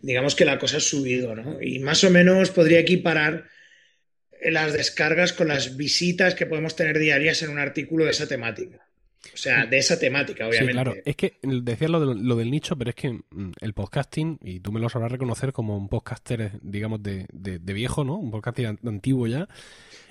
digamos 0.00 0.34
que 0.34 0.44
la 0.44 0.58
cosa 0.58 0.78
ha 0.78 0.80
subido, 0.80 1.34
¿no? 1.34 1.60
Y 1.60 1.78
más 1.80 2.02
o 2.04 2.10
menos 2.10 2.50
podría 2.50 2.80
equiparar 2.80 3.48
las 4.42 4.72
descargas 4.72 5.32
con 5.32 5.48
las 5.48 5.76
visitas 5.76 6.34
que 6.34 6.46
podemos 6.46 6.76
tener 6.76 6.98
diarias 6.98 7.42
en 7.42 7.50
un 7.50 7.58
artículo 7.58 8.04
de 8.04 8.12
esa 8.12 8.28
temática. 8.28 8.87
O 9.34 9.36
sea, 9.36 9.66
de 9.66 9.78
esa 9.78 9.98
temática, 9.98 10.46
obviamente. 10.46 10.72
Sí, 10.72 10.72
claro. 10.72 10.94
Es 11.04 11.16
que 11.16 11.38
decías 11.42 11.90
lo, 11.90 12.14
lo, 12.14 12.36
del 12.36 12.50
nicho, 12.50 12.76
pero 12.76 12.90
es 12.90 12.96
que 12.96 13.10
mm, 13.12 13.52
el 13.60 13.74
podcasting, 13.74 14.38
y 14.42 14.60
tú 14.60 14.72
me 14.72 14.80
lo 14.80 14.88
sabrás 14.88 15.12
reconocer 15.12 15.52
como 15.52 15.76
un 15.76 15.88
podcaster, 15.88 16.58
digamos, 16.62 17.02
de, 17.02 17.26
de, 17.32 17.72
viejo, 17.72 18.04
¿no? 18.04 18.16
Un 18.16 18.30
podcaster 18.30 18.66
antiguo 18.66 19.26
ya. 19.26 19.48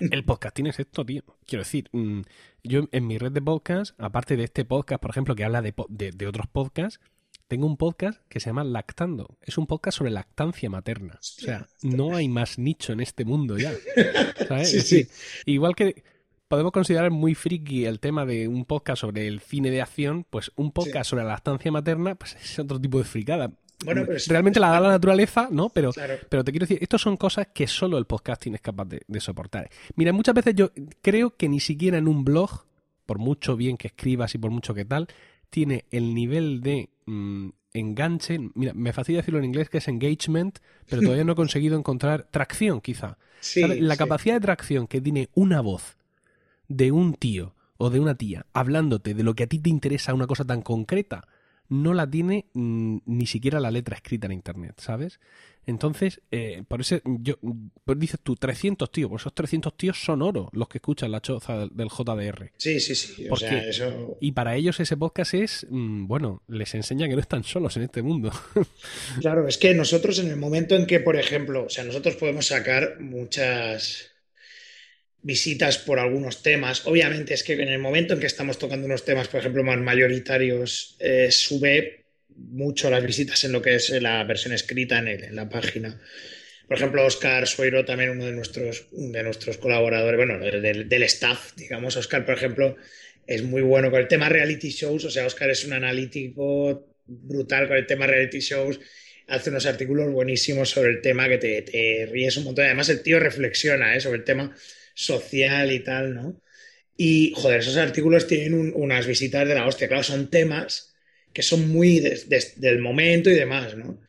El 0.00 0.24
podcasting 0.24 0.68
es 0.68 0.78
esto, 0.78 1.04
tío. 1.04 1.22
Quiero 1.46 1.64
decir, 1.64 1.88
mm, 1.92 2.20
yo 2.62 2.88
en 2.92 3.06
mi 3.06 3.18
red 3.18 3.32
de 3.32 3.42
podcast, 3.42 4.00
aparte 4.00 4.36
de 4.36 4.44
este 4.44 4.64
podcast, 4.64 5.00
por 5.00 5.10
ejemplo, 5.10 5.34
que 5.34 5.44
habla 5.44 5.60
de, 5.60 5.74
de 5.88 6.26
otros 6.26 6.46
podcasts, 6.46 7.00
tengo 7.48 7.66
un 7.66 7.78
podcast 7.78 8.20
que 8.28 8.40
se 8.40 8.50
llama 8.50 8.62
Lactando. 8.62 9.38
Es 9.40 9.56
un 9.56 9.66
podcast 9.66 9.98
sobre 9.98 10.10
lactancia 10.10 10.68
materna. 10.68 11.14
O 11.14 11.22
sea, 11.22 11.66
no 11.82 12.14
hay 12.14 12.28
más 12.28 12.58
nicho 12.58 12.92
en 12.92 13.00
este 13.00 13.24
mundo 13.24 13.56
ya. 13.56 13.72
¿sabes? 14.48 14.70
Sí, 14.70 14.80
sí. 14.82 15.08
Igual 15.46 15.74
que 15.74 16.04
podemos 16.48 16.72
considerar 16.72 17.10
muy 17.10 17.34
friki 17.34 17.84
el 17.84 18.00
tema 18.00 18.24
de 18.26 18.48
un 18.48 18.64
podcast 18.64 19.02
sobre 19.02 19.28
el 19.28 19.40
cine 19.40 19.70
de 19.70 19.82
acción, 19.82 20.26
pues 20.28 20.50
un 20.56 20.72
podcast 20.72 21.10
sobre 21.10 21.24
la 21.24 21.30
lactancia 21.30 21.70
materna, 21.70 22.14
pues 22.14 22.36
es 22.42 22.58
otro 22.58 22.80
tipo 22.80 22.98
de 22.98 23.04
fricada. 23.04 23.52
Bueno, 23.84 24.04
Realmente 24.26 24.58
la 24.58 24.70
da 24.70 24.80
la 24.80 24.88
naturaleza, 24.88 25.48
¿no? 25.52 25.68
Pero, 25.68 25.92
pero 26.28 26.42
te 26.42 26.50
quiero 26.50 26.64
decir, 26.64 26.78
estas 26.80 27.00
son 27.00 27.16
cosas 27.16 27.48
que 27.54 27.68
solo 27.68 27.96
el 27.98 28.06
podcasting 28.06 28.54
es 28.56 28.60
capaz 28.60 28.86
de, 28.86 29.20
soportar. 29.20 29.70
Mira, 29.94 30.12
muchas 30.12 30.34
veces 30.34 30.54
yo 30.56 30.72
creo 31.00 31.36
que 31.36 31.48
ni 31.48 31.60
siquiera 31.60 31.98
en 31.98 32.08
un 32.08 32.24
blog, 32.24 32.64
por 33.06 33.18
mucho 33.18 33.56
bien 33.56 33.76
que 33.76 33.88
escribas 33.88 34.34
y 34.34 34.38
por 34.38 34.50
mucho 34.50 34.74
que 34.74 34.84
tal, 34.84 35.06
tiene 35.48 35.84
el 35.92 36.12
nivel 36.12 36.60
de 36.60 36.88
mm, 37.06 37.50
enganche. 37.72 38.40
Mira, 38.54 38.74
me 38.74 38.92
fastidia 38.92 39.20
decirlo 39.20 39.38
en 39.38 39.44
inglés 39.44 39.68
que 39.68 39.78
es 39.78 39.86
engagement, 39.86 40.58
pero 40.88 41.02
todavía 41.02 41.24
no 41.24 41.32
he 41.32 41.36
conseguido 41.36 41.78
encontrar 41.78 42.26
tracción, 42.32 42.80
quizá. 42.80 43.16
La 43.54 43.96
capacidad 43.96 44.34
de 44.34 44.40
tracción 44.40 44.88
que 44.88 45.00
tiene 45.00 45.28
una 45.34 45.60
voz 45.60 45.97
de 46.68 46.92
un 46.92 47.14
tío 47.14 47.54
o 47.76 47.90
de 47.90 48.00
una 48.00 48.16
tía 48.16 48.46
hablándote 48.52 49.14
de 49.14 49.22
lo 49.22 49.34
que 49.34 49.44
a 49.44 49.46
ti 49.46 49.58
te 49.58 49.70
interesa 49.70 50.14
una 50.14 50.26
cosa 50.26 50.44
tan 50.44 50.62
concreta, 50.62 51.26
no 51.68 51.94
la 51.94 52.10
tiene 52.10 52.46
mm, 52.54 52.98
ni 53.06 53.26
siquiera 53.26 53.60
la 53.60 53.70
letra 53.70 53.96
escrita 53.96 54.26
en 54.26 54.32
Internet, 54.32 54.74
¿sabes? 54.78 55.20
Entonces, 55.66 56.22
eh, 56.30 56.62
por 56.66 56.80
eso 56.80 56.98
yo, 57.04 57.34
pues 57.84 57.98
dices 57.98 58.18
tú, 58.22 58.36
300 58.36 58.90
tíos, 58.90 59.10
pues 59.10 59.20
esos 59.20 59.34
300 59.34 59.76
tíos 59.76 60.02
son 60.02 60.22
oro 60.22 60.48
los 60.54 60.66
que 60.66 60.78
escuchan 60.78 61.12
la 61.12 61.20
choza 61.20 61.66
del 61.66 61.88
JDR. 61.88 62.52
Sí, 62.56 62.80
sí, 62.80 62.94
sí. 62.94 63.26
eso... 63.28 64.16
Y 64.18 64.32
para 64.32 64.56
ellos 64.56 64.80
ese 64.80 64.96
podcast 64.96 65.34
es, 65.34 65.66
mm, 65.68 66.06
bueno, 66.06 66.42
les 66.48 66.74
enseña 66.74 67.06
que 67.06 67.14
no 67.14 67.20
están 67.20 67.44
solos 67.44 67.76
en 67.76 67.82
este 67.82 68.00
mundo. 68.00 68.32
claro, 69.20 69.46
es 69.46 69.58
que 69.58 69.74
nosotros 69.74 70.18
en 70.20 70.30
el 70.30 70.36
momento 70.36 70.74
en 70.74 70.86
que, 70.86 71.00
por 71.00 71.16
ejemplo, 71.16 71.66
o 71.66 71.68
sea, 71.68 71.84
nosotros 71.84 72.16
podemos 72.16 72.46
sacar 72.46 72.98
muchas 73.00 74.12
visitas 75.22 75.78
por 75.78 75.98
algunos 75.98 76.42
temas. 76.42 76.86
Obviamente 76.86 77.34
es 77.34 77.42
que 77.42 77.54
en 77.54 77.68
el 77.68 77.78
momento 77.78 78.14
en 78.14 78.20
que 78.20 78.26
estamos 78.26 78.58
tocando 78.58 78.86
unos 78.86 79.04
temas, 79.04 79.28
por 79.28 79.40
ejemplo, 79.40 79.64
más 79.64 79.78
mayoritarios, 79.78 80.96
eh, 81.00 81.30
sube 81.30 82.04
mucho 82.36 82.88
las 82.90 83.04
visitas 83.04 83.42
en 83.44 83.52
lo 83.52 83.60
que 83.60 83.74
es 83.74 83.90
la 83.90 84.22
versión 84.24 84.52
escrita 84.52 84.98
en, 84.98 85.34
la 85.34 85.48
página. 85.48 86.00
Por 86.68 86.76
ejemplo, 86.76 87.04
Oscar 87.04 87.46
Suero, 87.46 87.84
también 87.84 88.10
uno 88.10 88.26
de 88.26 88.32
nuestros, 88.32 88.86
de 88.92 89.22
nuestros 89.22 89.58
colaboradores, 89.58 90.16
bueno, 90.16 90.38
del, 90.38 90.88
del, 90.88 91.02
staff, 91.04 91.54
digamos. 91.56 91.96
Oscar, 91.96 92.24
por 92.24 92.34
ejemplo, 92.34 92.76
es 93.26 93.42
muy 93.42 93.62
bueno 93.62 93.90
con 93.90 94.00
el 94.00 94.08
tema 94.08 94.28
reality 94.28 94.70
shows. 94.70 95.04
O 95.04 95.10
sea, 95.10 95.26
Oscar 95.26 95.50
es 95.50 95.64
un 95.64 95.72
analítico 95.72 96.94
brutal 97.06 97.68
con 97.68 97.76
el 97.76 97.86
tema 97.86 98.06
reality 98.06 98.40
shows. 98.40 98.78
Hace 99.26 99.50
unos 99.50 99.66
artículos 99.66 100.12
buenísimos 100.12 100.70
sobre 100.70 100.90
el 100.90 101.00
tema 101.00 101.28
que 101.28 101.38
te, 101.38 101.62
te 101.62 102.06
ríes 102.10 102.36
un 102.36 102.44
montón. 102.44 102.66
Además, 102.66 102.88
el 102.90 103.02
tío 103.02 103.18
reflexiona 103.18 103.96
¿eh? 103.96 104.00
sobre 104.00 104.18
el 104.18 104.24
tema 104.24 104.54
social 104.98 105.70
y 105.72 105.80
tal, 105.80 106.14
¿no? 106.14 106.42
Y, 106.96 107.32
joder, 107.36 107.60
esos 107.60 107.76
artículos 107.76 108.26
tienen 108.26 108.72
unas 108.74 109.06
visitas 109.06 109.46
de 109.46 109.54
la 109.54 109.66
hostia. 109.66 109.86
Claro, 109.86 110.02
son 110.02 110.28
temas 110.28 110.96
que 111.32 111.42
son 111.42 111.68
muy 111.68 112.00
del 112.00 112.80
momento 112.80 113.30
y 113.30 113.34
demás, 113.34 113.76
¿no? 113.76 114.00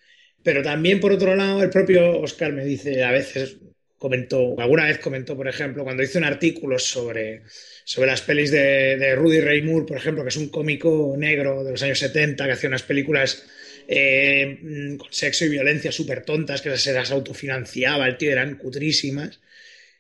Pero 0.42 0.64
también, 0.64 1.00
por 1.00 1.12
otro 1.12 1.36
lado, 1.36 1.62
el 1.62 1.70
propio 1.70 2.20
Oscar 2.20 2.54
me 2.54 2.66
dice, 2.66 3.04
a 3.04 3.12
veces 3.12 3.58
comentó, 4.00 4.60
alguna 4.60 4.86
vez 4.86 4.98
comentó, 4.98 5.38
por 5.38 5.48
ejemplo, 5.48 5.84
cuando 5.84 6.02
hizo 6.02 6.18
un 6.18 6.24
artículo 6.24 6.80
sobre, 6.80 7.44
sobre 7.84 8.08
las 8.08 8.22
pelis 8.22 8.50
de, 8.50 9.16
Rudy 9.16 9.42
Ray 9.42 9.62
Moore, 9.62 9.86
por 9.86 9.98
ejemplo, 9.98 10.24
que 10.24 10.30
es 10.30 10.38
un 10.38 10.50
cómico 10.50 11.14
negro 11.18 11.64
de 11.64 11.72
los 11.72 11.84
años 11.84 12.00
70 12.00 12.46
que 12.46 12.52
hacía 12.54 12.70
unas 12.70 12.84
películas 12.84 13.46
eh, 13.88 14.98
con 14.98 15.14
sexo 15.14 15.46
y 15.46 15.50
violencia 15.50 15.92
súper 15.92 16.24
tontas, 16.24 16.62
que 16.62 16.76
se 16.78 16.94
las 16.94 17.12
autofinanciaba, 17.12 18.08
el 18.08 18.18
tío 18.18 18.32
eran 18.32 18.56
cutrísimas 18.56 19.40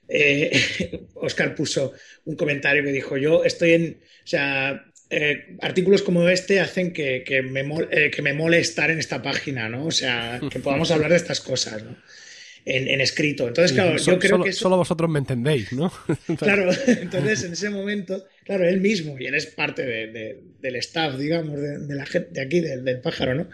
eh, 0.09 0.99
Oscar 1.15 1.55
puso 1.55 1.93
un 2.25 2.35
comentario 2.35 2.83
que 2.83 2.91
dijo, 2.91 3.17
yo 3.17 3.43
estoy 3.43 3.73
en, 3.73 3.99
o 4.23 4.27
sea, 4.27 4.85
eh, 5.11 5.55
artículos 5.61 6.01
como 6.01 6.27
este 6.27 6.59
hacen 6.59 6.91
que, 6.91 7.23
que, 7.23 7.41
me 7.41 7.61
eh, 7.91 8.11
que 8.11 8.21
me 8.21 8.33
mole 8.33 8.59
estar 8.59 8.91
en 8.91 8.99
esta 8.99 9.21
página, 9.21 9.69
¿no? 9.69 9.85
O 9.85 9.91
sea, 9.91 10.39
que 10.51 10.59
podamos 10.59 10.91
hablar 10.91 11.11
de 11.11 11.17
estas 11.17 11.41
cosas, 11.41 11.83
¿no? 11.83 11.95
En, 12.65 13.01
escrito. 13.01 13.47
Entonces, 13.47 13.71
claro, 13.71 13.97
yo 13.97 14.19
creo 14.19 14.43
que... 14.43 14.53
Solo 14.53 14.77
vosotros 14.77 15.09
me 15.09 15.17
entendéis, 15.17 15.73
¿no? 15.73 15.91
claro, 16.37 16.69
entonces 16.85 17.43
en 17.43 17.53
ese 17.53 17.71
momento, 17.71 18.27
claro, 18.43 18.67
él 18.67 18.79
mismo, 18.79 19.15
y 19.17 19.25
él 19.25 19.33
es 19.33 19.47
parte 19.47 19.83
del 19.83 20.75
staff, 20.75 21.17
digamos, 21.17 21.59
de, 21.59 21.95
la 21.95 22.05
gente 22.05 22.29
de 22.31 22.41
aquí, 22.41 22.59
del, 22.59 22.99
pájaro, 23.01 23.33
¿no? 23.33 23.49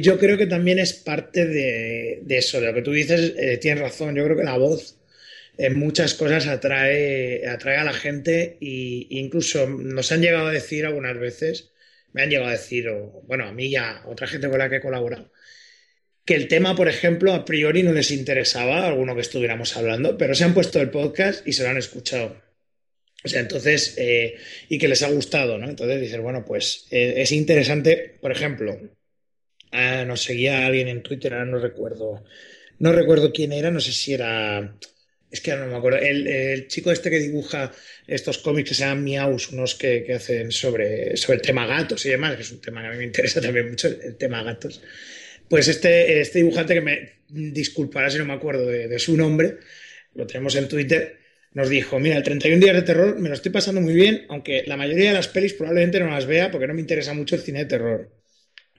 yo 0.00 0.18
creo 0.18 0.36
que 0.36 0.46
también 0.46 0.80
es 0.80 0.94
parte 0.94 1.46
de, 1.46 2.20
eso, 2.30 2.60
de 2.60 2.66
lo 2.66 2.74
que 2.74 2.82
tú 2.82 2.90
dices, 2.90 3.60
tienes 3.60 3.80
razón, 3.80 4.16
yo 4.16 4.24
creo 4.24 4.36
que 4.36 4.44
la 4.44 4.58
voz 4.58 4.99
en 5.60 5.78
muchas 5.78 6.14
cosas 6.14 6.46
atrae, 6.46 7.46
atrae 7.46 7.76
a 7.76 7.84
la 7.84 7.92
gente 7.92 8.56
e 8.62 9.06
incluso 9.10 9.68
nos 9.68 10.10
han 10.10 10.22
llegado 10.22 10.46
a 10.46 10.52
decir 10.52 10.86
algunas 10.86 11.18
veces, 11.18 11.72
me 12.14 12.22
han 12.22 12.30
llegado 12.30 12.48
a 12.48 12.52
decir, 12.52 12.88
o, 12.88 13.22
bueno, 13.26 13.44
a 13.44 13.52
mí 13.52 13.66
y 13.66 13.76
a 13.76 14.02
otra 14.06 14.26
gente 14.26 14.48
con 14.48 14.58
la 14.58 14.70
que 14.70 14.76
he 14.76 14.80
colaborado, 14.80 15.30
que 16.24 16.34
el 16.34 16.48
tema, 16.48 16.74
por 16.74 16.88
ejemplo, 16.88 17.34
a 17.34 17.44
priori 17.44 17.82
no 17.82 17.92
les 17.92 18.10
interesaba, 18.10 18.86
alguno 18.86 19.14
que 19.14 19.20
estuviéramos 19.20 19.76
hablando, 19.76 20.16
pero 20.16 20.34
se 20.34 20.44
han 20.44 20.54
puesto 20.54 20.80
el 20.80 20.90
podcast 20.90 21.46
y 21.46 21.52
se 21.52 21.62
lo 21.62 21.68
han 21.68 21.76
escuchado. 21.76 22.40
O 23.22 23.28
sea, 23.28 23.40
entonces, 23.40 23.96
eh, 23.98 24.36
y 24.70 24.78
que 24.78 24.88
les 24.88 25.02
ha 25.02 25.10
gustado, 25.10 25.58
¿no? 25.58 25.68
Entonces 25.68 26.00
dices, 26.00 26.20
bueno, 26.22 26.42
pues 26.46 26.86
eh, 26.90 27.14
es 27.18 27.32
interesante, 27.32 28.16
por 28.22 28.32
ejemplo, 28.32 28.80
ah, 29.72 30.06
nos 30.06 30.22
seguía 30.22 30.64
alguien 30.64 30.88
en 30.88 31.02
Twitter, 31.02 31.34
ahora 31.34 31.44
no 31.44 31.58
recuerdo, 31.58 32.24
no 32.78 32.92
recuerdo 32.92 33.30
quién 33.30 33.52
era, 33.52 33.70
no 33.70 33.80
sé 33.80 33.92
si 33.92 34.14
era 34.14 34.74
es 35.30 35.40
que 35.40 35.54
no 35.54 35.66
me 35.66 35.76
acuerdo. 35.76 35.98
El, 35.98 36.66
chico 36.68 36.90
este 36.90 37.10
que 37.10 37.18
dibuja 37.18 37.72
estos 38.06 38.38
cómics 38.38 38.70
que 38.70 38.74
se 38.74 38.82
llaman 38.82 39.04
Miaus, 39.04 39.50
unos 39.50 39.74
que, 39.76 40.12
hacen 40.12 40.50
sobre, 40.50 41.16
sobre 41.16 41.36
el 41.36 41.42
tema 41.42 41.66
gatos 41.66 42.04
y 42.06 42.10
demás, 42.10 42.36
que 42.36 42.42
es 42.42 42.50
un 42.50 42.60
tema 42.60 42.82
que 42.82 42.88
a 42.88 42.90
mí 42.90 42.98
me 42.98 43.04
interesa 43.04 43.40
también 43.40 43.70
mucho, 43.70 43.88
el, 43.88 44.16
tema 44.16 44.42
gatos. 44.42 44.82
Pues 45.48 45.68
este, 45.68 46.20
este 46.20 46.38
dibujante 46.38 46.74
que 46.74 46.80
me 46.80 47.12
disculpará 47.28 48.10
si 48.10 48.18
no 48.18 48.24
me 48.24 48.32
acuerdo 48.32 48.66
de, 48.66 48.98
su 48.98 49.16
nombre, 49.16 49.58
lo 50.14 50.26
tenemos 50.26 50.56
en 50.56 50.68
Twitter, 50.68 51.18
nos 51.52 51.68
dijo, 51.68 51.98
mira, 51.98 52.16
el 52.16 52.22
31 52.22 52.60
días 52.60 52.76
de 52.76 52.82
terror 52.82 53.18
me 53.18 53.28
lo 53.28 53.34
estoy 53.34 53.50
pasando 53.52 53.80
muy 53.80 53.94
bien, 53.94 54.26
aunque 54.28 54.64
la 54.66 54.76
mayoría 54.76 55.08
de 55.08 55.14
las 55.14 55.28
pelis 55.28 55.54
probablemente 55.54 55.98
no 56.00 56.08
las 56.08 56.26
vea 56.26 56.50
porque 56.50 56.66
no 56.66 56.74
me 56.74 56.80
interesa 56.80 57.14
mucho 57.14 57.36
el 57.36 57.42
cine 57.42 57.60
de 57.60 57.64
terror. 57.66 58.12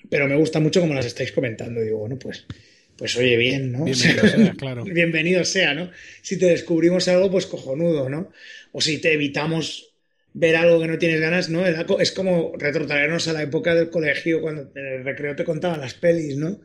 Pero 0.09 0.27
me 0.27 0.35
gusta 0.35 0.59
mucho 0.59 0.81
como 0.81 0.93
las 0.93 1.05
estáis 1.05 1.31
comentando. 1.31 1.81
Y 1.81 1.85
digo, 1.85 1.99
bueno, 1.99 2.17
pues 2.17 2.45
pues 2.97 3.15
oye, 3.15 3.38
bien, 3.38 3.71
¿no? 3.71 3.86
Bienvenido 3.86 4.27
sea, 4.27 4.54
claro. 4.56 4.84
Bienvenido 4.84 5.45
sea, 5.45 5.73
¿no? 5.73 5.91
Si 6.21 6.38
te 6.38 6.47
descubrimos 6.47 7.08
algo, 7.08 7.32
pues 7.32 7.45
cojonudo, 7.45 8.10
¿no? 8.10 8.32
O 8.71 8.82
si 8.82 8.99
te 8.99 9.13
evitamos 9.13 9.93
ver 10.34 10.56
algo 10.56 10.80
que 10.80 10.88
no 10.88 10.97
tienes 10.97 11.19
ganas, 11.19 11.49
¿no? 11.49 11.65
Es 11.65 12.12
como 12.12 12.54
retrotraernos 12.58 13.27
a 13.27 13.34
la 13.34 13.43
época 13.43 13.75
del 13.75 13.89
colegio, 13.89 14.41
cuando 14.41 14.71
en 14.75 14.86
el 14.86 15.04
recreo 15.04 15.36
te 15.36 15.43
contaban 15.43 15.82
las 15.82 15.93
pelis, 15.93 16.38
¿no? 16.38 16.62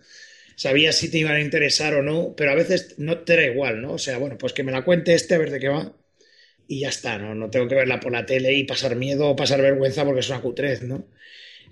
Sabías 0.57 0.97
si 0.97 1.11
te 1.11 1.19
iban 1.19 1.35
a 1.35 1.41
interesar 1.41 1.95
o 1.95 2.03
no, 2.03 2.35
pero 2.37 2.53
a 2.53 2.55
veces 2.55 2.95
no 2.99 3.19
te 3.19 3.35
era 3.35 3.45
igual, 3.45 3.83
¿no? 3.83 3.93
O 3.95 3.99
sea, 3.99 4.19
bueno, 4.19 4.39
pues 4.39 4.53
que 4.53 4.63
me 4.63 4.73
la 4.73 4.85
cuente 4.85 5.15
este 5.15 5.35
a 5.35 5.39
ver 5.39 5.51
de 5.51 5.61
qué 5.61 5.69
va 5.69 5.97
y 6.69 6.81
ya 6.81 6.89
está, 6.89 7.19
¿no? 7.19 7.35
No 7.35 7.51
tengo 7.51 7.69
que 7.69 7.75
verla 7.75 8.01
por 8.01 8.13
la 8.13 8.27
tele 8.27 8.55
y 8.55 8.65
pasar 8.65 8.97
miedo 8.97 9.29
o 9.29 9.37
pasar 9.37 9.61
vergüenza 9.63 10.05
porque 10.05 10.21
es 10.21 10.31
una 10.31 10.41
cutrez, 10.41 10.83
¿no? 10.83 11.07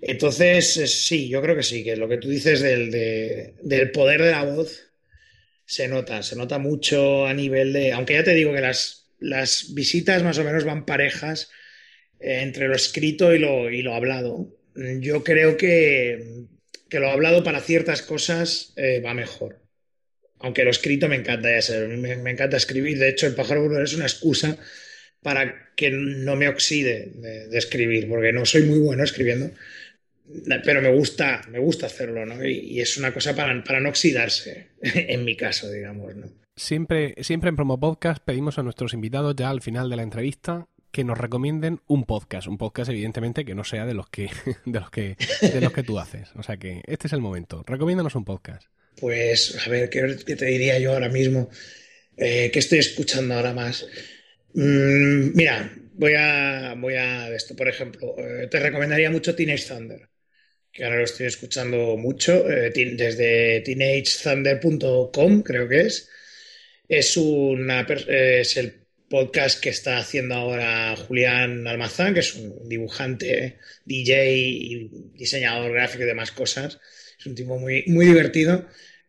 Entonces, 0.07 0.77
eh, 0.77 0.87
sí, 0.87 1.29
yo 1.31 1.41
creo 1.41 1.57
que 1.57 1.63
sí, 1.63 1.83
que 1.83 1.97
lo 1.97 2.09
que 2.09 2.19
tú 2.19 2.29
dices 2.29 2.61
del, 2.61 2.91
del 2.91 3.91
poder 3.91 4.23
de 4.23 4.33
la 4.33 4.45
voz 4.45 4.91
se 5.65 5.89
nota, 5.89 6.23
se 6.23 6.37
nota 6.37 6.59
mucho 6.59 7.27
a 7.27 7.33
nivel 7.33 7.73
de, 7.73 7.93
aunque 7.93 8.13
ya 8.13 8.23
te 8.23 8.35
digo 8.35 8.53
que 8.53 8.61
las, 8.61 9.07
las 9.19 9.73
visitas 9.75 10.23
más 10.23 10.37
o 10.39 10.45
menos 10.45 10.65
van 10.65 10.85
parejas 10.85 11.51
eh, 12.21 12.41
entre 12.43 12.69
lo 12.69 12.75
escrito 12.75 13.35
y 13.35 13.39
lo, 13.39 13.71
y 13.71 13.83
lo 13.83 13.95
hablado. 13.95 14.55
Yo 14.75 15.25
creo 15.25 15.57
que, 15.57 16.45
que 16.91 17.01
lo 17.01 17.09
hablado 17.11 17.43
para 17.43 17.61
ciertas 17.61 18.03
cosas 18.03 18.75
eh, 18.77 19.01
va 19.01 19.15
mejor. 19.15 19.63
Aunque 20.41 20.65
lo 20.65 20.71
escrito 20.71 21.09
me 21.09 21.17
encanta, 21.17 21.49
ya 21.59 21.79
me, 21.87 22.17
me, 22.17 22.31
encanta 22.31 22.59
escribir. 22.59 22.99
De 22.99 23.09
hecho, 23.09 23.27
el 23.27 23.35
pájaro 23.35 23.83
es 23.83 23.95
una 23.95 24.05
excusa 24.05 24.59
para 25.23 25.73
que 25.75 25.91
no 25.91 26.37
me 26.37 26.49
oxide 26.49 27.11
de, 27.15 27.59
escribir, 27.59 28.09
porque 28.09 28.33
no 28.33 28.45
soy 28.45 28.65
muy 28.65 28.79
bueno 28.79 29.03
escribiendo, 29.03 29.51
pero 30.65 30.81
me 30.81 30.93
gusta, 30.93 31.43
me 31.51 31.59
gusta 31.59 31.87
hacerlo, 31.87 32.25
¿no? 32.27 32.45
Y, 32.45 32.81
es 32.81 32.97
una 32.97 33.13
cosa 33.13 33.35
para, 33.35 33.63
para, 33.63 33.81
no 33.81 33.89
oxidarse, 33.89 34.69
en 34.83 35.25
mi 35.25 35.37
caso, 35.37 35.71
digamos, 35.71 36.15
¿no? 36.17 36.27
Siempre, 36.57 37.15
siempre 37.21 37.49
en 37.49 37.57
Promo 37.57 37.81
Podcast 37.81 38.23
pedimos 38.25 38.59
a 38.59 38.63
nuestros 38.63 38.95
invitados 38.95 39.35
ya 39.37 39.51
al 39.51 39.61
final 39.61 39.91
de 39.91 39.97
la 39.97 40.03
entrevista 40.05 40.69
que 40.93 41.03
nos 41.03 41.19
recomienden 41.19 41.81
un 41.89 42.05
podcast, 42.05 42.47
un 42.47 42.57
podcast 42.57 42.89
evidentemente 42.89 43.45
que 43.45 43.57
no 43.57 43.65
sea 43.65 43.85
de 43.85 43.95
los 43.95 44.09
que 44.09 44.31
de 44.65 44.79
los 44.79 44.91
que 44.91 45.17
de 45.41 45.61
los 45.61 45.73
que 45.73 45.83
tú 45.83 45.99
haces. 45.99 46.29
O 46.37 46.45
sea 46.45 46.57
que 46.57 46.83
este 46.87 47.09
es 47.09 47.13
el 47.13 47.21
momento. 47.21 47.65
Recomiéndanos 47.67 48.15
un 48.15 48.25
podcast. 48.25 48.69
Pues 49.01 49.59
a 49.67 49.69
ver, 49.69 49.91
¿qué, 49.91 50.03
te 50.37 50.45
diría 50.47 50.79
yo 50.79 50.93
ahora 50.93 51.09
mismo? 51.09 51.51
Eh, 52.17 52.51
¿Qué 52.53 52.61
estoy 52.61 52.79
escuchando 52.79 53.35
ahora 53.35 53.53
más? 53.53 53.85
Mm, 54.55 55.35
mira, 55.35 55.73
voy 55.95 56.15
a, 56.17 56.75
voy 56.79 56.95
a 56.95 57.29
esto, 57.35 57.57
por 57.57 57.69
ejemplo, 57.69 58.15
eh, 58.19 58.47
te 58.49 58.61
recomendaría 58.61 59.11
mucho 59.11 59.35
Teenage 59.35 59.67
Thunder, 59.67 60.09
que 60.75 60.85
ahora 60.85 60.99
lo 60.99 61.05
estoy 61.05 61.27
escuchando 61.27 61.97
mucho, 61.97 62.51
eh, 62.51 62.71
desde 62.75 63.61
teenagethunder.com, 63.61 65.43
creo 65.43 65.69
que 65.69 65.83
es. 65.83 66.11
Es, 66.89 67.17
una, 67.17 67.87
es 68.09 68.57
el 68.57 68.85
podcast 69.09 69.61
que 69.61 69.71
está 69.71 69.99
haciendo 69.99 70.35
ahora 70.35 70.97
Julián 70.97 71.67
Almazán, 71.69 72.13
que 72.13 72.21
es 72.21 72.35
un 72.35 72.69
dibujante, 72.69 73.59
DJ 73.85 74.37
y 74.37 74.91
diseñador 75.15 75.73
gráfico 75.73 76.03
y 76.03 76.07
demás 76.07 76.33
cosas. 76.33 76.81
Es 77.19 77.27
un 77.27 77.37
tipo 77.37 77.57
muy, 77.57 77.85
muy 77.87 78.07
divertido. 78.07 78.67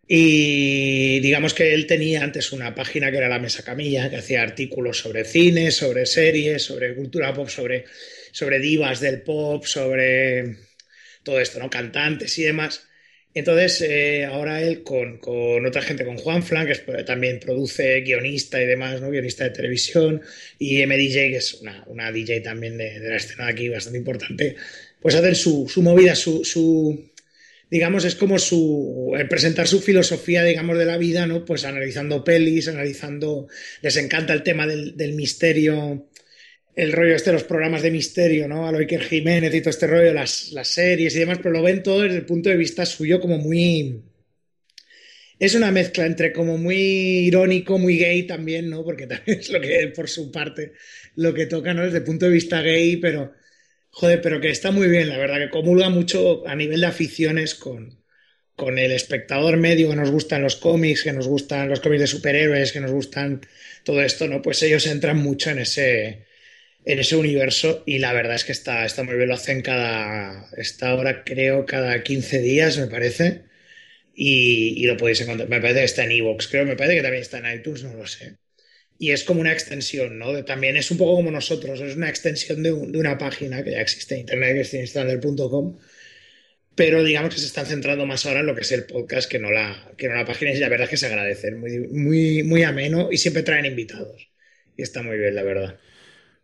Y 0.07 1.19
digamos 1.21 1.55
que 1.55 1.73
él 1.73 1.87
tenía 1.87 2.23
antes 2.23 2.51
una 2.51 2.75
página 2.75 3.09
que 3.09 3.17
era 3.17 3.27
la 3.27 3.39
Mesa 3.39 3.63
Camilla, 3.63 4.09
que 4.11 4.17
hacía 4.17 4.43
artículos 4.43 4.99
sobre 4.99 5.25
cine, 5.25 5.71
sobre 5.71 6.05
series, 6.05 6.63
sobre 6.63 6.93
cultura 6.95 7.33
pop, 7.33 7.49
sobre, 7.49 7.85
sobre 8.31 8.59
divas 8.59 8.99
del 8.99 9.23
pop, 9.23 9.65
sobre 9.65 10.64
todo 11.25 11.41
esto, 11.41 11.59
¿no? 11.59 11.69
Cantantes 11.69 12.37
y 12.39 12.43
demás. 12.43 12.87
Entonces, 13.33 13.81
eh, 13.81 14.23
ahora 14.23 14.61
él 14.61 14.81
con, 14.83 15.17
con, 15.17 15.65
otra 15.65 15.81
gente, 15.81 16.05
con 16.05 16.17
Juan 16.17 16.41
Flan, 16.41 16.65
que 16.67 16.75
también 17.03 17.41
produce 17.41 17.99
guionista 17.99 18.61
y 18.61 18.65
demás, 18.65 19.01
¿no? 19.01 19.09
Guionista 19.09 19.43
de 19.43 19.49
televisión, 19.49 20.21
y 20.57 20.85
MDJ, 20.85 21.13
que 21.13 21.35
es 21.37 21.55
una, 21.55 21.83
una 21.87 22.13
DJ 22.13 22.39
también 22.39 22.77
de, 22.77 22.97
de, 23.01 23.09
la 23.09 23.17
escena 23.17 23.45
de 23.45 23.51
aquí 23.51 23.67
bastante 23.67 23.97
importante, 23.99 24.55
pues 25.01 25.15
hacen 25.15 25.35
su, 25.35 25.67
su 25.67 25.81
movida, 25.81 26.15
su, 26.15 26.45
su 26.45 27.11
digamos, 27.69 28.05
es 28.05 28.15
como 28.15 28.39
su, 28.39 29.13
presentar 29.29 29.67
su 29.67 29.81
filosofía, 29.81 30.43
digamos, 30.43 30.77
de 30.77 30.85
la 30.85 30.97
vida, 30.97 31.27
¿no? 31.27 31.43
Pues 31.43 31.65
analizando 31.65 32.23
pelis, 32.23 32.69
analizando, 32.69 33.49
les 33.81 33.97
encanta 33.97 34.31
el 34.31 34.43
tema 34.43 34.65
del 34.65 35.13
misterio, 35.13 36.07
el 36.75 36.91
rollo 36.91 37.15
este 37.15 37.31
los 37.31 37.43
programas 37.43 37.81
de 37.81 37.91
misterio, 37.91 38.47
¿no? 38.47 38.67
A 38.67 38.71
lo 38.71 38.79
Iker 38.79 39.01
Jiménez 39.01 39.53
y 39.53 39.61
todo 39.61 39.69
este 39.69 39.87
rollo, 39.87 40.13
las, 40.13 40.51
las 40.51 40.67
series 40.67 41.15
y 41.15 41.19
demás, 41.19 41.39
pero 41.39 41.51
lo 41.51 41.63
ven 41.63 41.83
todo 41.83 42.01
desde 42.01 42.17
el 42.17 42.25
punto 42.25 42.49
de 42.49 42.57
vista 42.57 42.85
suyo 42.85 43.19
como 43.19 43.37
muy... 43.37 44.03
Es 45.37 45.53
una 45.55 45.71
mezcla 45.71 46.05
entre 46.05 46.31
como 46.31 46.57
muy 46.57 46.77
irónico, 46.77 47.77
muy 47.77 47.97
gay 47.97 48.23
también, 48.23 48.69
¿no? 48.69 48.83
Porque 48.83 49.07
también 49.07 49.39
es 49.39 49.49
lo 49.49 49.59
que, 49.61 49.91
por 49.95 50.09
su 50.09 50.31
parte, 50.31 50.73
lo 51.15 51.33
que 51.33 51.45
toca, 51.45 51.73
¿no? 51.73 51.83
Desde 51.83 51.97
el 51.99 52.03
punto 52.03 52.25
de 52.25 52.31
vista 52.31 52.61
gay, 52.61 52.97
pero 52.97 53.33
Joder, 53.97 54.21
pero 54.21 54.41
que 54.41 54.49
está 54.49 54.71
muy 54.71 54.89
bien, 54.89 55.07
la 55.07 55.17
verdad, 55.17 55.39
que 55.39 55.49
comulga 55.49 55.89
mucho 55.89 56.45
a 56.45 56.53
nivel 56.53 56.81
de 56.81 56.87
aficiones 56.87 57.55
con, 57.55 58.03
con 58.53 58.77
el 58.77 58.91
espectador 58.91 59.55
medio 59.55 59.89
que 59.89 59.95
nos 59.95 60.11
gustan 60.11 60.41
los 60.41 60.57
cómics, 60.57 61.03
que 61.03 61.13
nos 61.13 61.27
gustan 61.29 61.69
los 61.69 61.79
cómics 61.79 62.01
de 62.01 62.07
superhéroes, 62.07 62.73
que 62.73 62.81
nos 62.81 62.91
gustan 62.91 63.39
todo 63.85 64.01
esto, 64.01 64.27
¿no? 64.27 64.41
Pues 64.41 64.61
ellos 64.63 64.85
entran 64.87 65.15
mucho 65.17 65.49
en 65.51 65.59
ese, 65.59 66.25
en 66.85 66.99
ese 66.99 67.15
universo 67.15 67.83
y 67.85 67.99
la 67.99 68.13
verdad 68.13 68.35
es 68.35 68.45
que 68.45 68.51
está, 68.51 68.85
está 68.85 69.03
muy 69.03 69.15
bien, 69.15 69.29
lo 69.29 69.35
hacen 69.35 69.61
cada, 69.61 70.49
esta 70.57 70.95
hora 70.95 71.23
creo 71.23 71.65
cada 71.65 72.03
15 72.03 72.39
días, 72.39 72.77
me 72.77 72.87
parece, 72.87 73.45
y, 74.15 74.85
lo 74.87 74.97
podéis 74.97 75.21
encontrar, 75.21 75.49
me 75.49 75.61
parece 75.61 75.79
que 75.79 75.85
está 75.85 76.03
en 76.05 76.11
Evox, 76.11 76.47
creo, 76.47 76.65
me 76.65 76.75
parece 76.75 76.97
que 76.97 77.03
también 77.03 77.21
está 77.23 77.39
en 77.39 77.59
iTunes, 77.59 77.83
no 77.83 77.93
lo 77.95 78.07
sé 78.07 78.37
y 78.97 79.11
es 79.11 79.23
como 79.23 79.41
una 79.41 79.51
extensión, 79.51 80.17
¿no? 80.17 80.43
también 80.45 80.77
es 80.77 80.89
un 80.91 80.97
poco 80.97 81.15
como 81.15 81.31
nosotros, 81.31 81.81
es 81.81 81.95
una 81.95 82.09
extensión 82.09 82.63
de, 82.63 82.71
una 82.71 83.17
página 83.17 83.63
que 83.63 83.71
ya 83.71 83.81
existe 83.81 84.15
en 84.15 84.21
internet, 84.21 84.53
que 84.53 84.61
es 84.61 84.93
pero 86.75 87.03
digamos 87.03 87.33
que 87.33 87.39
se 87.39 87.47
están 87.47 87.65
centrando 87.65 88.05
más 88.05 88.25
ahora 88.25 88.41
en 88.41 88.47
lo 88.47 88.55
que 88.55 88.61
es 88.61 88.71
el 88.73 88.85
podcast 88.85 89.29
que 89.31 89.39
no 89.39 89.49
la, 89.49 89.93
que 89.97 90.09
no 90.09 90.15
la 90.15 90.25
página 90.25 90.51
y 90.51 90.57
la 90.57 90.69
verdad 90.69 90.85
es 90.85 90.89
que 90.91 90.97
se 90.97 91.05
agradecen, 91.07 91.59
muy, 91.59 91.79
muy, 91.87 92.43
muy 92.43 92.63
ameno 92.63 93.09
y 93.11 93.17
siempre 93.17 93.43
traen 93.43 93.65
invitados 93.65 94.29
y 94.77 94.81
está 94.81 95.01
muy 95.01 95.17
bien, 95.17 95.35
la 95.35 95.43
verdad. 95.43 95.79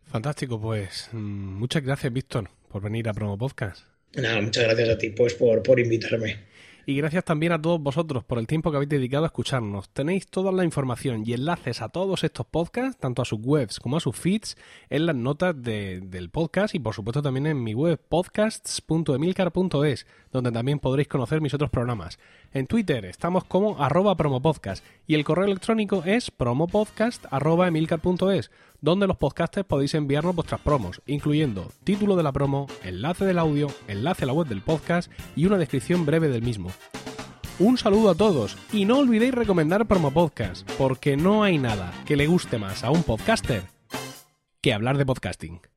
Fantástico, 0.06 0.60
pues 0.60 1.08
mm, 1.12 1.18
muchas 1.18 1.82
gracias, 1.82 2.12
Víctor, 2.12 2.50
por 2.68 2.82
venir 2.82 3.08
a 3.08 3.14
Promo 3.14 3.38
Podcast. 3.38 3.86
Nada, 4.14 4.40
muchas 4.40 4.64
gracias 4.64 4.88
a 4.90 4.98
ti, 4.98 5.10
pues, 5.10 5.34
por, 5.34 5.62
por 5.62 5.78
invitarme. 5.80 6.52
Y 6.84 6.96
gracias 6.96 7.24
también 7.24 7.52
a 7.52 7.62
todos 7.62 7.80
vosotros 7.80 8.24
por 8.24 8.40
el 8.40 8.48
tiempo 8.48 8.70
que 8.70 8.76
habéis 8.76 8.88
dedicado 8.88 9.24
a 9.24 9.28
escucharnos. 9.28 9.88
Tenéis 9.90 10.26
toda 10.26 10.50
la 10.50 10.64
información 10.64 11.22
y 11.24 11.32
enlaces 11.32 11.80
a 11.80 11.90
todos 11.90 12.24
estos 12.24 12.44
podcasts, 12.46 13.00
tanto 13.00 13.22
a 13.22 13.24
sus 13.24 13.38
webs 13.40 13.78
como 13.78 13.96
a 13.96 14.00
sus 14.00 14.16
feeds, 14.16 14.56
en 14.90 15.06
las 15.06 15.14
notas 15.14 15.54
del 15.62 16.30
podcast 16.30 16.74
y 16.74 16.80
por 16.80 16.94
supuesto 16.94 17.22
también 17.22 17.46
en 17.46 17.62
mi 17.62 17.74
web 17.74 18.00
podcasts.emilcar.es, 18.08 20.06
donde 20.32 20.50
también 20.50 20.80
podréis 20.80 21.06
conocer 21.06 21.40
mis 21.40 21.54
otros 21.54 21.70
programas. 21.70 22.18
En 22.52 22.66
Twitter 22.66 23.04
estamos 23.04 23.44
como 23.44 23.80
arroba 23.80 24.16
promopodcast 24.16 24.84
y 25.06 25.14
el 25.14 25.22
correo 25.22 25.44
electrónico 25.44 26.02
es 26.04 26.32
promopodcast.emilcar.es 26.32 28.50
donde 28.82 29.06
los 29.06 29.16
podcasters 29.16 29.66
podéis 29.66 29.94
enviarnos 29.94 30.34
vuestras 30.34 30.60
promos, 30.60 31.00
incluyendo 31.06 31.72
título 31.84 32.16
de 32.16 32.24
la 32.24 32.32
promo, 32.32 32.66
enlace 32.82 33.24
del 33.24 33.38
audio, 33.38 33.68
enlace 33.88 34.24
a 34.24 34.26
la 34.26 34.34
web 34.34 34.48
del 34.48 34.60
podcast 34.60 35.10
y 35.34 35.46
una 35.46 35.56
descripción 35.56 36.04
breve 36.04 36.28
del 36.28 36.42
mismo. 36.42 36.70
Un 37.58 37.78
saludo 37.78 38.10
a 38.10 38.14
todos 38.14 38.58
y 38.72 38.84
no 38.84 38.98
olvidéis 38.98 39.34
recomendar 39.34 39.86
Promo 39.86 40.10
Podcast, 40.10 40.68
porque 40.78 41.16
no 41.16 41.44
hay 41.44 41.58
nada 41.58 41.92
que 42.04 42.16
le 42.16 42.26
guste 42.26 42.58
más 42.58 42.82
a 42.82 42.90
un 42.90 43.04
podcaster 43.04 43.62
que 44.60 44.72
hablar 44.72 44.98
de 44.98 45.06
podcasting. 45.06 45.71